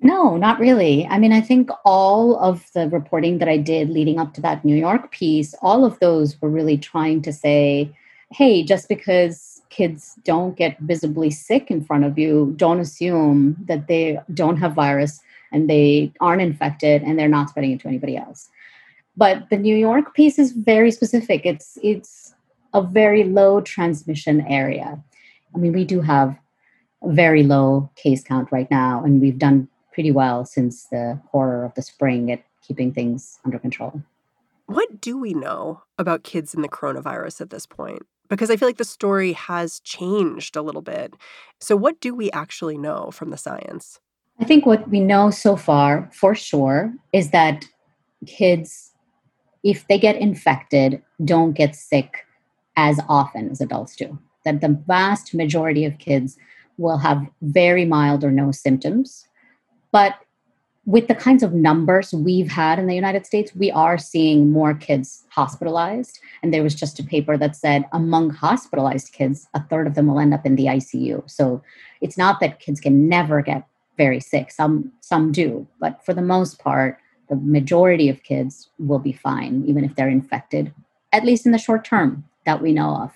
No, 0.00 0.36
not 0.36 0.60
really. 0.60 1.06
I 1.06 1.18
mean, 1.18 1.32
I 1.32 1.40
think 1.40 1.70
all 1.84 2.38
of 2.38 2.70
the 2.72 2.88
reporting 2.88 3.38
that 3.38 3.48
I 3.48 3.56
did 3.56 3.90
leading 3.90 4.18
up 4.20 4.32
to 4.34 4.40
that 4.42 4.64
New 4.64 4.76
York 4.76 5.10
piece, 5.10 5.54
all 5.60 5.84
of 5.84 5.98
those 5.98 6.40
were 6.40 6.48
really 6.48 6.78
trying 6.78 7.20
to 7.22 7.32
say, 7.32 7.90
hey, 8.30 8.62
just 8.62 8.88
because 8.88 9.60
kids 9.70 10.16
don't 10.24 10.56
get 10.56 10.78
visibly 10.80 11.30
sick 11.30 11.70
in 11.70 11.84
front 11.84 12.04
of 12.04 12.16
you, 12.16 12.54
don't 12.56 12.78
assume 12.78 13.56
that 13.66 13.88
they 13.88 14.18
don't 14.34 14.58
have 14.58 14.72
virus 14.74 15.20
and 15.50 15.68
they 15.68 16.12
aren't 16.20 16.42
infected 16.42 17.02
and 17.02 17.18
they're 17.18 17.28
not 17.28 17.50
spreading 17.50 17.72
it 17.72 17.80
to 17.80 17.88
anybody 17.88 18.16
else. 18.16 18.50
But 19.16 19.50
the 19.50 19.56
New 19.56 19.76
York 19.76 20.14
piece 20.14 20.38
is 20.38 20.52
very 20.52 20.92
specific. 20.92 21.44
It's 21.44 21.76
it's 21.82 22.34
a 22.72 22.82
very 22.82 23.24
low 23.24 23.60
transmission 23.60 24.42
area. 24.42 25.02
I 25.54 25.58
mean, 25.58 25.72
we 25.72 25.84
do 25.84 26.00
have 26.02 26.38
a 27.02 27.10
very 27.12 27.42
low 27.42 27.90
case 27.96 28.22
count 28.22 28.52
right 28.52 28.70
now, 28.70 29.02
and 29.02 29.20
we've 29.20 29.38
done 29.38 29.68
pretty 29.98 30.12
well 30.12 30.44
since 30.44 30.84
the 30.84 31.20
horror 31.32 31.64
of 31.64 31.74
the 31.74 31.82
spring 31.82 32.30
at 32.30 32.40
keeping 32.62 32.92
things 32.92 33.40
under 33.44 33.58
control. 33.58 34.00
What 34.66 35.00
do 35.00 35.18
we 35.18 35.34
know 35.34 35.82
about 35.98 36.22
kids 36.22 36.54
in 36.54 36.62
the 36.62 36.68
coronavirus 36.68 37.40
at 37.40 37.50
this 37.50 37.66
point? 37.66 38.02
Because 38.28 38.48
I 38.48 38.56
feel 38.56 38.68
like 38.68 38.76
the 38.76 38.84
story 38.84 39.32
has 39.32 39.80
changed 39.80 40.54
a 40.54 40.62
little 40.62 40.82
bit. 40.82 41.14
So, 41.58 41.74
what 41.74 41.98
do 41.98 42.14
we 42.14 42.30
actually 42.30 42.78
know 42.78 43.10
from 43.10 43.30
the 43.30 43.36
science? 43.36 43.98
I 44.38 44.44
think 44.44 44.66
what 44.66 44.88
we 44.88 45.00
know 45.00 45.30
so 45.30 45.56
far 45.56 46.08
for 46.12 46.32
sure 46.32 46.94
is 47.12 47.32
that 47.32 47.64
kids, 48.24 48.92
if 49.64 49.84
they 49.88 49.98
get 49.98 50.14
infected, 50.14 51.02
don't 51.24 51.54
get 51.54 51.74
sick 51.74 52.24
as 52.76 53.00
often 53.08 53.50
as 53.50 53.60
adults 53.60 53.96
do. 53.96 54.16
That 54.44 54.60
the 54.60 54.80
vast 54.86 55.34
majority 55.34 55.84
of 55.84 55.98
kids 55.98 56.36
will 56.76 56.98
have 56.98 57.26
very 57.42 57.84
mild 57.84 58.22
or 58.22 58.30
no 58.30 58.52
symptoms 58.52 59.27
but 59.92 60.16
with 60.88 61.06
the 61.06 61.14
kinds 61.14 61.42
of 61.42 61.52
numbers 61.52 62.14
we've 62.14 62.50
had 62.50 62.78
in 62.78 62.86
the 62.86 62.94
United 62.94 63.26
States, 63.26 63.54
we 63.54 63.70
are 63.70 63.98
seeing 63.98 64.50
more 64.50 64.72
kids 64.72 65.26
hospitalized. 65.28 66.18
And 66.42 66.52
there 66.52 66.62
was 66.62 66.74
just 66.74 66.98
a 66.98 67.04
paper 67.04 67.36
that 67.36 67.54
said 67.54 67.84
among 67.92 68.30
hospitalized 68.30 69.12
kids, 69.12 69.48
a 69.52 69.62
third 69.64 69.86
of 69.86 69.94
them 69.94 70.06
will 70.06 70.18
end 70.18 70.32
up 70.32 70.46
in 70.46 70.56
the 70.56 70.64
ICU. 70.64 71.28
So 71.30 71.62
it's 72.00 72.16
not 72.16 72.40
that 72.40 72.60
kids 72.60 72.80
can 72.80 73.06
never 73.06 73.42
get 73.42 73.66
very 73.98 74.18
sick. 74.18 74.50
Some 74.50 74.90
some 75.00 75.30
do, 75.30 75.66
but 75.78 76.02
for 76.06 76.14
the 76.14 76.22
most 76.22 76.58
part, 76.58 76.98
the 77.28 77.36
majority 77.36 78.08
of 78.08 78.22
kids 78.22 78.70
will 78.78 78.98
be 78.98 79.12
fine, 79.12 79.64
even 79.66 79.84
if 79.84 79.94
they're 79.94 80.08
infected, 80.08 80.72
at 81.12 81.24
least 81.24 81.44
in 81.44 81.52
the 81.52 81.58
short 81.58 81.84
term 81.84 82.24
that 82.46 82.62
we 82.62 82.72
know 82.72 82.96
of. 82.96 83.10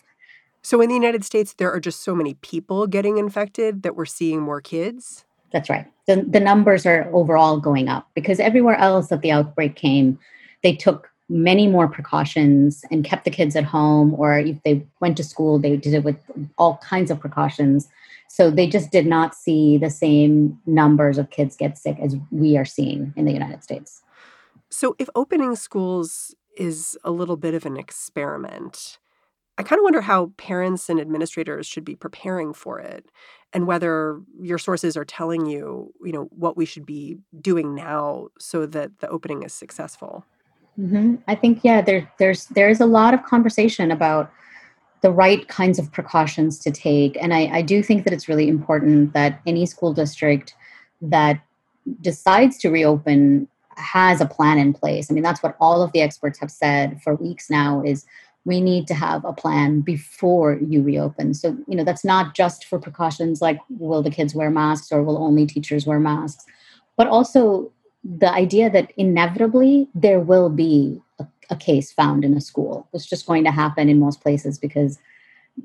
So 0.61 0.83
in 0.83 0.91
the 0.91 0.95
United 0.95 1.25
States, 1.25 1.55
there 1.55 1.73
are 1.73 1.81
just 1.81 2.02
so 2.02 2.14
many 2.14 2.35
people 2.35 2.87
getting 2.87 3.17
infected 3.17 3.83
that 3.83 3.97
we're 3.97 4.05
seeing 4.05 4.43
more 4.43 4.61
kids. 4.61 5.25
That's 5.52 5.68
right. 5.71 5.87
The, 6.06 6.25
the 6.26 6.40
numbers 6.40 6.87
are 6.87 7.09
overall 7.12 7.61
going 7.61 7.88
up 7.88 8.09
because 8.14 8.40
everywhere 8.40 8.76
else 8.76 9.09
that 9.09 9.21
the 9.21 9.30
outbreak 9.30 9.76
came, 9.76 10.18
they 10.62 10.75
took 10.75 11.11
many 11.28 11.66
more 11.66 11.88
precautions 11.88 12.85
and 12.90 13.04
kept 13.04 13.25
the 13.25 13.30
kids 13.30 13.56
at 13.56 13.64
home, 13.64 14.14
or 14.14 14.38
if 14.38 14.62
they 14.64 14.85
went 15.00 15.16
to 15.16 15.25
school, 15.25 15.59
they 15.59 15.76
did 15.76 15.94
it 15.94 16.04
with 16.04 16.16
all 16.59 16.78
kinds 16.78 17.11
of 17.11 17.21
precautions. 17.21 17.88
So 18.28 18.50
they 18.50 18.66
just 18.66 18.90
did 18.90 19.06
not 19.06 19.35
see 19.35 19.78
the 19.78 19.90
same 19.90 20.59
numbers 20.66 21.18
of 21.18 21.30
kids 21.30 21.56
get 21.56 21.78
sick 21.78 21.99
as 22.02 22.16
we 22.30 22.56
are 22.56 22.64
seeing 22.64 23.12
in 23.16 23.25
the 23.25 23.32
United 23.32 23.62
States. 23.62 24.02
So 24.71 24.97
if 24.99 25.09
opening 25.14 25.54
schools 25.56 26.35
is 26.56 26.99
a 27.04 27.11
little 27.11 27.37
bit 27.37 27.54
of 27.54 27.66
an 27.66 27.76
experiment, 27.76 28.99
I 29.62 29.64
kind 29.64 29.78
of 29.78 29.85
wonder 29.85 30.00
how 30.00 30.33
parents 30.38 30.88
and 30.88 30.99
administrators 30.99 31.69
should 31.69 31.85
be 31.85 31.95
preparing 31.95 32.52
for 32.52 32.81
it 32.81 33.07
and 33.52 33.69
whether 33.69 34.21
your 34.40 34.59
sources 34.59 34.97
are 34.97 35.04
telling 35.04 35.47
you, 35.47 35.95
you 36.04 36.11
know, 36.11 36.25
what 36.31 36.57
we 36.57 36.64
should 36.64 36.85
be 36.85 37.19
doing 37.40 37.73
now 37.73 38.26
so 38.40 38.66
that 38.66 38.99
the 38.99 39.09
opening 39.09 39.45
is 39.45 39.52
successful. 39.52 40.25
Mm-hmm. 40.76 41.14
I 41.28 41.37
think 41.37 41.61
yeah, 41.62 41.81
there, 41.81 42.11
there's 42.19 42.47
there's 42.47 42.81
a 42.81 42.87
lot 42.87 43.14
of 43.14 43.23
conversation 43.23 43.92
about 43.92 44.33
the 45.00 45.12
right 45.12 45.47
kinds 45.47 45.78
of 45.78 45.92
precautions 45.92 46.59
to 46.61 46.73
take, 46.73 47.16
and 47.23 47.33
I, 47.33 47.59
I 47.59 47.62
do 47.62 47.85
think 47.85 48.02
that 48.02 48.12
it's 48.12 48.28
really 48.28 48.49
important 48.49 49.12
that 49.12 49.40
any 49.47 49.66
school 49.66 49.92
district 49.92 50.57
that 51.02 51.40
decides 52.00 52.59
to 52.59 52.71
reopen 52.71 53.47
has 53.76 54.21
a 54.21 54.26
plan 54.26 54.59
in 54.59 54.73
place. 54.73 55.09
I 55.09 55.14
mean, 55.14 55.23
that's 55.23 55.42
what 55.42 55.57
all 55.61 55.83
of 55.83 55.92
the 55.92 56.00
experts 56.00 56.40
have 56.40 56.50
said 56.50 57.00
for 57.02 57.14
weeks 57.14 57.49
now. 57.49 57.81
Is 57.83 58.07
we 58.44 58.61
need 58.61 58.87
to 58.88 58.94
have 58.94 59.25
a 59.25 59.32
plan 59.32 59.80
before 59.80 60.58
you 60.66 60.82
reopen. 60.82 61.32
So, 61.34 61.56
you 61.68 61.76
know, 61.76 61.84
that's 61.84 62.04
not 62.04 62.34
just 62.34 62.64
for 62.64 62.78
precautions 62.78 63.40
like 63.40 63.61
will 63.78 64.02
the 64.02 64.11
kids 64.11 64.34
wear 64.34 64.50
masks 64.50 64.90
or 64.90 65.02
will 65.02 65.18
only 65.18 65.46
teachers 65.46 65.87
wear 65.87 66.00
masks, 66.00 66.44
but 66.96 67.06
also 67.06 67.70
the 68.02 68.32
idea 68.32 68.68
that 68.70 68.92
inevitably 68.96 69.88
there 69.94 70.18
will 70.18 70.49
be 70.49 71.00
a, 71.20 71.26
a 71.50 71.56
case 71.56 71.92
found 71.92 72.25
in 72.25 72.37
a 72.37 72.40
school. 72.40 72.88
It's 72.92 73.06
just 73.06 73.26
going 73.26 73.44
to 73.44 73.52
happen 73.52 73.88
in 73.88 74.00
most 74.00 74.20
places 74.20 74.58
because 74.58 74.99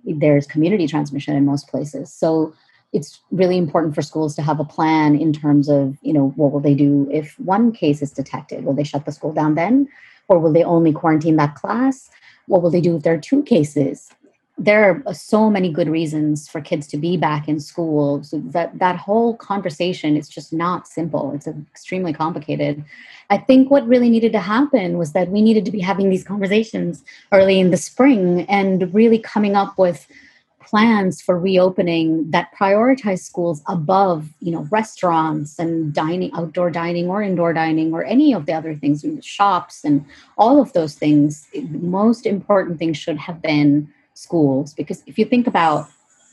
there's 0.04 0.46
community 0.46 0.86
transmission 0.86 1.36
in 1.36 1.46
most 1.46 1.68
places. 1.68 2.14
So, 2.14 2.54
it's 2.94 3.20
really 3.32 3.58
important 3.58 3.94
for 3.94 4.02
schools 4.02 4.34
to 4.36 4.42
have 4.42 4.60
a 4.60 4.66
plan 4.66 5.16
in 5.20 5.34
terms 5.34 5.68
of, 5.68 5.98
you 6.02 6.14
know, 6.14 6.30
what 6.38 6.52
will 6.52 6.62
they 6.62 6.74
do 6.74 7.08
if 7.12 7.38
one 7.38 7.72
case 7.72 8.02
is 8.02 8.12
detected? 8.12 8.64
Will 8.64 8.74
they 8.74 8.84
shut 8.84 9.06
the 9.06 9.12
school 9.12 9.34
down 9.34 9.56
then? 9.56 9.90
Or 10.30 10.40
will 10.40 10.54
they 10.54 10.64
only 10.64 10.94
quarantine 10.94 11.36
that 11.36 11.56
class? 11.56 12.10
What 12.48 12.62
will 12.62 12.72
they 12.72 12.82
do 12.82 12.98
if 12.98 13.04
there 13.04 13.14
are 13.14 13.20
two 13.20 13.44
cases? 13.44 14.10
There 14.58 14.90
are 14.90 15.04
uh, 15.06 15.14
so 15.14 15.52
many 15.52 15.72
good 15.72 15.88
reasons 15.88 16.48
for 16.48 16.62
kids 16.62 16.88
to 16.88 16.98
be 16.98 17.16
back 17.16 17.48
in 17.48 17.60
school. 17.60 18.24
So 18.24 18.40
that 18.46 18.80
that 18.80 18.96
whole 18.96 19.36
conversation 19.38 20.18
is 20.18 20.28
just 20.28 20.52
not 20.52 20.88
simple. 20.88 21.32
It's 21.36 21.48
extremely 21.48 22.12
complicated. 22.12 22.84
I 23.30 23.38
think 23.38 23.70
what 23.70 23.88
really 23.88 24.10
needed 24.10 24.32
to 24.32 24.40
happen 24.40 24.98
was 24.98 25.12
that 25.12 25.30
we 25.30 25.42
needed 25.42 25.66
to 25.66 25.72
be 25.72 25.80
having 25.80 26.10
these 26.10 26.24
conversations 26.24 27.04
early 27.32 27.60
in 27.60 27.70
the 27.70 27.78
spring 27.78 28.46
and 28.50 28.92
really 28.94 29.20
coming 29.20 29.56
up 29.56 29.78
with 29.78 30.08
plans 30.68 31.22
for 31.22 31.40
reopening 31.40 32.30
that 32.30 32.52
prioritize 32.54 33.20
schools 33.20 33.62
above 33.68 34.28
you 34.42 34.52
know 34.52 34.68
restaurants 34.70 35.58
and 35.58 35.94
dining 35.94 36.30
outdoor 36.34 36.70
dining 36.70 37.08
or 37.10 37.22
indoor 37.24 37.54
dining 37.54 37.94
or 37.94 38.04
any 38.04 38.34
of 38.34 38.46
the 38.46 38.54
other 38.54 38.76
things 38.76 39.06
shops 39.22 39.86
and 39.86 40.06
all 40.38 40.62
of 40.62 40.74
those 40.74 40.94
things 40.94 41.48
the 41.54 41.62
most 41.80 42.26
important 42.26 42.78
thing 42.80 42.92
should 42.94 43.18
have 43.18 43.42
been 43.42 43.88
schools. 44.14 44.74
Because 44.74 45.04
if 45.06 45.18
you 45.18 45.26
think 45.26 45.48
about 45.48 45.88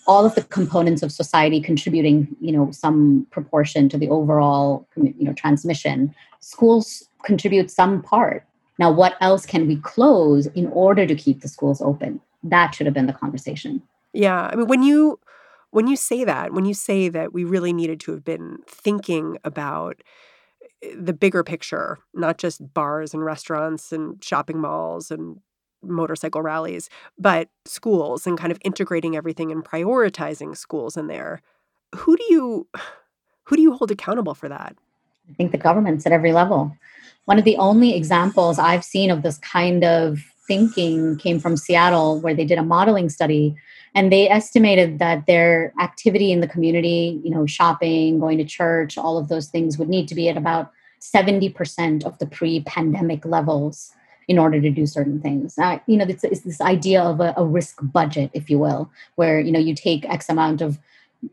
all 0.07 0.27
of 0.27 0.35
the 0.35 0.43
components 0.43 1.03
of 1.03 1.13
society 1.13 1.61
contributing 1.61 2.29
you 2.41 2.53
know 2.53 2.71
some 2.73 3.27
proportion 3.31 3.89
to 3.89 3.97
the 3.97 4.09
overall 4.09 4.87
you 4.97 5.25
know 5.27 5.33
transmission 5.33 6.15
schools 6.41 7.09
contribute 7.25 7.71
some 7.71 8.03
part. 8.03 8.45
Now 8.79 8.91
what 8.91 9.15
else 9.21 9.47
can 9.47 9.69
we 9.69 9.77
close 9.77 10.47
in 10.47 10.67
order 10.69 11.07
to 11.07 11.15
keep 11.15 11.41
the 11.41 11.49
schools 11.49 11.81
open? 11.81 12.21
That 12.43 12.75
should 12.75 12.87
have 12.87 12.95
been 12.95 13.07
the 13.07 13.21
conversation 13.25 13.81
yeah. 14.15 14.49
I 14.51 14.57
mean, 14.57 14.67
when 14.67 14.83
you 14.83 15.21
when 15.71 15.89
you 15.89 15.97
say 15.97 16.23
that, 16.25 16.53
when 16.53 16.65
you 16.65 16.73
say 16.73 17.09
that 17.09 17.33
we 17.33 17.45
really 17.45 17.73
needed 17.73 17.99
to 18.01 18.13
have 18.13 18.25
been 18.25 18.59
thinking 18.67 19.39
about 19.45 20.03
eh, 20.83 20.95
the 20.97 21.13
bigger 21.13 21.43
picture, 21.43 21.99
not 22.15 22.39
just 22.39 22.73
bars 22.73 23.13
and 23.13 23.25
restaurants 23.25 23.93
and 23.93 24.23
shopping 24.23 24.61
malls 24.61 25.11
and 25.11 25.41
motorcycle 25.83 26.43
rallies, 26.43 26.89
but 27.19 27.49
schools 27.65 28.27
and 28.27 28.39
kind 28.39 28.53
of 28.53 28.59
integrating 28.65 29.17
everything 29.17 29.51
and 29.51 29.65
prioritizing 29.65 30.57
schools 30.57 30.97
in 30.97 31.09
there. 31.09 31.43
Who 31.97 32.17
do 32.17 32.25
you 32.31 32.69
who 33.45 33.57
do 33.57 33.63
you 33.63 33.75
hold 33.75 33.91
accountable 33.91 34.35
for 34.35 34.49
that? 34.49 34.77
I 35.29 35.35
think 35.35 35.53
the 35.53 35.59
governments 35.59 36.07
at 36.07 36.13
every 36.13 36.33
level. 36.33 36.77
One 37.25 37.39
of 37.39 37.45
the 37.45 37.57
only 37.57 37.97
examples 37.97 38.59
I've 38.59 38.85
seen 38.85 39.11
of 39.11 39.23
this 39.23 39.39
kind 39.39 39.83
of 39.83 40.21
thinking 40.47 41.17
came 41.17 41.41
from 41.41 41.57
Seattle, 41.57 42.21
where 42.21 42.35
they 42.35 42.45
did 42.45 42.59
a 42.59 42.63
modeling 42.63 43.09
study 43.09 43.57
and 43.95 44.13
they 44.13 44.29
estimated 44.29 44.99
that 44.99 45.27
their 45.27 45.73
activity 45.81 46.33
in 46.33 46.41
the 46.41 46.49
community, 46.49 47.21
you 47.23 47.31
know, 47.31 47.47
shopping, 47.47 48.19
going 48.19 48.39
to 48.39 48.45
church, 48.45 48.99
all 48.99 49.17
of 49.17 49.29
those 49.29 49.49
things 49.49 49.79
would 49.79 49.89
need 49.89 50.09
to 50.09 50.15
be 50.15 50.29
at 50.29 50.37
about 50.37 50.73
70% 51.01 52.05
of 52.05 52.19
the 52.19 52.27
pre 52.27 52.61
pandemic 52.61 53.25
levels 53.25 53.93
in 54.27 54.39
order 54.39 54.61
to 54.61 54.71
do 54.71 54.87
certain 54.87 55.21
things. 55.21 55.59
Uh, 55.59 55.79
you 55.87 55.97
know, 55.97 56.07
it's, 56.09 56.25
it's, 56.25 56.41
this 56.41 56.61
idea 56.61 57.03
of 57.03 57.21
a, 57.21 57.35
a, 57.37 57.45
risk 57.45 57.79
budget, 57.83 58.31
if 58.33 58.49
you 58.49 58.59
will, 58.59 58.91
where, 59.17 59.39
you 59.39 59.53
know, 59.53 59.59
you 59.59 59.75
take 59.75 60.09
X 60.09 60.31
amount 60.31 60.63
of 60.63 60.79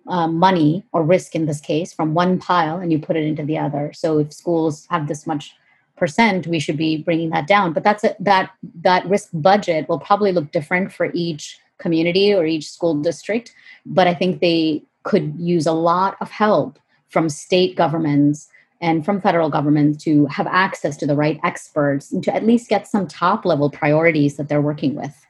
um, 0.07 0.35
money 0.35 0.83
or 0.91 1.01
risk 1.01 1.33
in 1.33 1.45
this 1.45 1.61
case 1.61 1.93
from 1.93 2.13
one 2.13 2.37
pile 2.37 2.79
and 2.79 2.91
you 2.91 2.99
put 2.99 3.15
it 3.15 3.23
into 3.23 3.45
the 3.45 3.57
other. 3.57 3.93
So 3.93 4.19
if 4.19 4.33
schools 4.33 4.87
have 4.89 5.07
this 5.07 5.25
much 5.25 5.55
percent, 5.95 6.47
we 6.47 6.59
should 6.59 6.77
be 6.77 6.97
bringing 6.97 7.29
that 7.29 7.47
down. 7.47 7.73
But 7.73 7.83
that's 7.83 8.03
a, 8.03 8.15
that 8.19 8.51
that 8.81 9.05
risk 9.05 9.29
budget 9.33 9.87
will 9.87 9.99
probably 9.99 10.31
look 10.31 10.51
different 10.51 10.91
for 10.91 11.11
each 11.13 11.59
community 11.81 12.33
or 12.33 12.45
each 12.45 12.69
school 12.69 12.95
district. 12.95 13.53
But 13.85 14.07
I 14.07 14.13
think 14.13 14.39
they 14.39 14.83
could 15.03 15.33
use 15.37 15.65
a 15.65 15.73
lot 15.73 16.15
of 16.21 16.29
help 16.29 16.79
from 17.09 17.27
state 17.27 17.75
governments 17.75 18.47
and 18.79 19.05
from 19.05 19.21
federal 19.21 19.49
governments 19.49 20.03
to 20.03 20.25
have 20.27 20.47
access 20.47 20.97
to 20.97 21.05
the 21.05 21.15
right 21.15 21.39
experts 21.43 22.11
and 22.11 22.23
to 22.23 22.33
at 22.33 22.45
least 22.45 22.69
get 22.69 22.87
some 22.87 23.07
top 23.07 23.45
level 23.45 23.69
priorities 23.69 24.37
that 24.37 24.49
they're 24.49 24.61
working 24.61 24.95
with. 24.95 25.25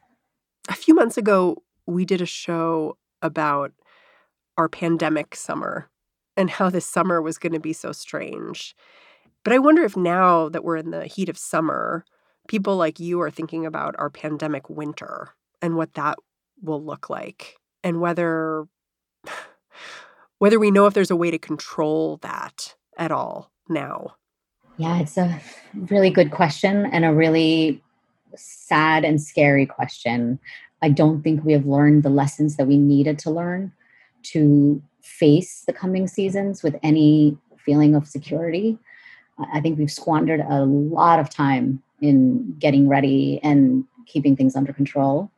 A 0.70 0.76
few 0.76 0.94
months 0.94 1.18
ago, 1.18 1.58
we 1.86 2.06
did 2.06 2.22
a 2.22 2.26
show 2.26 2.98
about 3.22 3.74
our 4.58 4.70
pandemic 4.70 5.36
summer 5.36 5.90
and 6.38 6.50
how 6.50 6.70
this 6.70 6.86
summer 6.86 7.22
was 7.22 7.38
going 7.38 7.54
to 7.54 7.60
be 7.60 7.74
so 7.74 7.92
strange. 7.92 8.76
But 9.44 9.54
I 9.54 9.60
wonder 9.60 9.84
if 9.84 9.98
now 9.98 10.50
that 10.50 10.64
we're 10.64 10.78
in 10.78 10.92
the 10.92 11.06
heat 11.06 11.30
of 11.30 11.38
summer, 11.38 12.06
people 12.48 12.78
like 12.78 13.00
you 13.00 13.20
are 13.22 13.32
thinking 13.32 13.66
about 13.66 13.96
our 13.98 14.10
pandemic 14.10 14.70
winter 14.70 15.30
and 15.62 15.76
what 15.76 15.94
that 15.96 16.18
will 16.62 16.84
look 16.84 17.10
like 17.10 17.56
and 17.84 18.00
whether 18.00 18.68
whether 20.40 20.60
we 20.60 20.72
know 20.72 20.88
if 20.88 20.94
there's 20.94 21.12
a 21.12 21.16
way 21.16 21.32
to 21.32 21.38
control 21.38 22.18
that 22.18 22.76
at 22.98 23.12
all 23.12 23.52
now. 23.70 24.16
Yeah, 24.78 25.00
it's 25.00 25.18
a 25.18 25.40
really 25.76 26.10
good 26.10 26.32
question 26.32 26.88
and 26.88 27.06
a 27.06 27.14
really 27.14 27.82
sad 28.36 29.06
and 29.06 29.22
scary 29.22 29.66
question. 29.66 30.40
I 30.82 30.90
don't 30.90 31.22
think 31.22 31.44
we 31.44 31.54
have 31.54 31.66
learned 31.66 32.02
the 32.04 32.10
lessons 32.10 32.56
that 32.56 32.66
we 32.66 32.78
needed 32.78 33.20
to 33.20 33.30
learn 33.30 33.72
to 34.24 34.82
face 35.02 35.64
the 35.68 35.74
coming 35.74 36.08
seasons 36.08 36.64
with 36.64 36.76
any 36.82 37.38
feeling 37.58 37.94
of 37.94 38.08
security. 38.08 38.80
I 39.54 39.60
think 39.60 39.78
we've 39.78 39.92
squandered 39.92 40.40
a 40.40 40.66
lot 40.66 41.20
of 41.20 41.30
time 41.30 41.82
in 42.02 42.56
getting 42.58 42.88
ready 42.88 43.40
and 43.44 43.86
keeping 44.08 44.36
things 44.36 44.56
under 44.56 44.74
control 44.74 45.32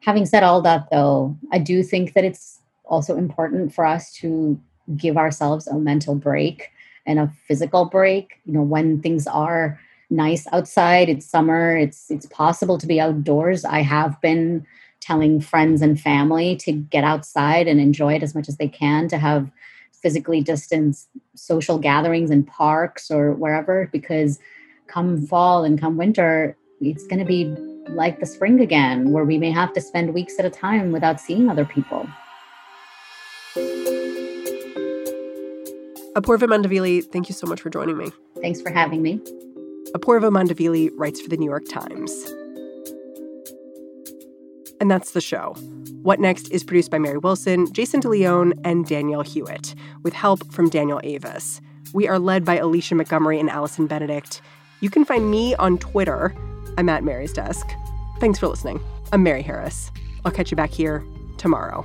having 0.00 0.26
said 0.26 0.42
all 0.42 0.60
that 0.62 0.88
though 0.90 1.36
i 1.52 1.58
do 1.58 1.82
think 1.82 2.14
that 2.14 2.24
it's 2.24 2.60
also 2.84 3.16
important 3.16 3.72
for 3.72 3.84
us 3.84 4.12
to 4.12 4.58
give 4.96 5.16
ourselves 5.16 5.66
a 5.66 5.74
mental 5.74 6.14
break 6.14 6.70
and 7.06 7.18
a 7.18 7.32
physical 7.46 7.86
break. 7.86 8.40
You 8.44 8.54
know 8.54 8.62
when 8.62 9.00
things 9.00 9.26
are 9.26 9.78
nice 10.10 10.46
outside 10.52 11.10
it's 11.10 11.26
summer 11.26 11.76
it's 11.76 12.10
it's 12.10 12.26
possible 12.26 12.78
to 12.78 12.86
be 12.86 13.00
outdoors. 13.00 13.64
I 13.64 13.80
have 13.80 14.20
been 14.20 14.66
telling 15.00 15.40
friends 15.40 15.80
and 15.82 16.00
family 16.00 16.56
to 16.56 16.72
get 16.72 17.04
outside 17.04 17.68
and 17.68 17.80
enjoy 17.80 18.14
it 18.14 18.22
as 18.22 18.34
much 18.34 18.48
as 18.48 18.56
they 18.56 18.68
can 18.68 19.08
to 19.08 19.18
have 19.18 19.50
physically 19.92 20.40
distanced 20.40 21.08
social 21.34 21.78
gatherings 21.78 22.30
in 22.30 22.44
parks 22.44 23.10
or 23.10 23.32
wherever 23.32 23.88
because 23.92 24.38
come 24.86 25.26
fall 25.26 25.64
and 25.64 25.80
come 25.80 25.96
winter 25.96 26.56
it's 26.80 27.06
going 27.06 27.18
to 27.18 27.24
be 27.24 27.54
like 27.90 28.20
the 28.20 28.26
spring 28.26 28.60
again, 28.60 29.10
where 29.12 29.24
we 29.24 29.38
may 29.38 29.50
have 29.50 29.72
to 29.74 29.80
spend 29.80 30.14
weeks 30.14 30.38
at 30.38 30.44
a 30.44 30.50
time 30.50 30.92
without 30.92 31.20
seeing 31.20 31.48
other 31.48 31.64
people. 31.64 32.08
Apoorva 36.14 36.48
Mandavilli, 36.48 37.04
thank 37.04 37.28
you 37.28 37.34
so 37.34 37.46
much 37.46 37.60
for 37.60 37.70
joining 37.70 37.96
me. 37.96 38.10
Thanks 38.40 38.60
for 38.60 38.70
having 38.70 39.02
me. 39.02 39.20
Apoorva 39.92 40.30
Mandavilli 40.30 40.90
writes 40.96 41.20
for 41.20 41.28
the 41.28 41.36
New 41.36 41.48
York 41.48 41.64
Times. 41.68 42.12
And 44.80 44.90
that's 44.90 45.12
the 45.12 45.20
show. 45.20 45.54
What 46.02 46.20
Next 46.20 46.50
is 46.50 46.62
produced 46.64 46.90
by 46.90 46.98
Mary 46.98 47.18
Wilson, 47.18 47.72
Jason 47.72 48.00
DeLeon, 48.00 48.52
and 48.64 48.86
Danielle 48.86 49.22
Hewitt, 49.22 49.74
with 50.02 50.12
help 50.12 50.52
from 50.52 50.68
Daniel 50.68 51.00
Avis. 51.04 51.60
We 51.92 52.06
are 52.06 52.18
led 52.18 52.44
by 52.44 52.56
Alicia 52.56 52.94
Montgomery 52.94 53.40
and 53.40 53.50
Allison 53.50 53.86
Benedict. 53.86 54.40
You 54.80 54.90
can 54.90 55.04
find 55.04 55.30
me 55.30 55.54
on 55.56 55.78
Twitter. 55.78 56.34
I'm 56.78 56.88
at 56.88 57.02
Mary's 57.02 57.32
Desk. 57.32 57.68
Thanks 58.20 58.38
for 58.38 58.46
listening. 58.46 58.80
I'm 59.12 59.24
Mary 59.24 59.42
Harris. 59.42 59.90
I'll 60.24 60.30
catch 60.30 60.52
you 60.52 60.56
back 60.56 60.70
here 60.70 61.04
tomorrow. 61.36 61.84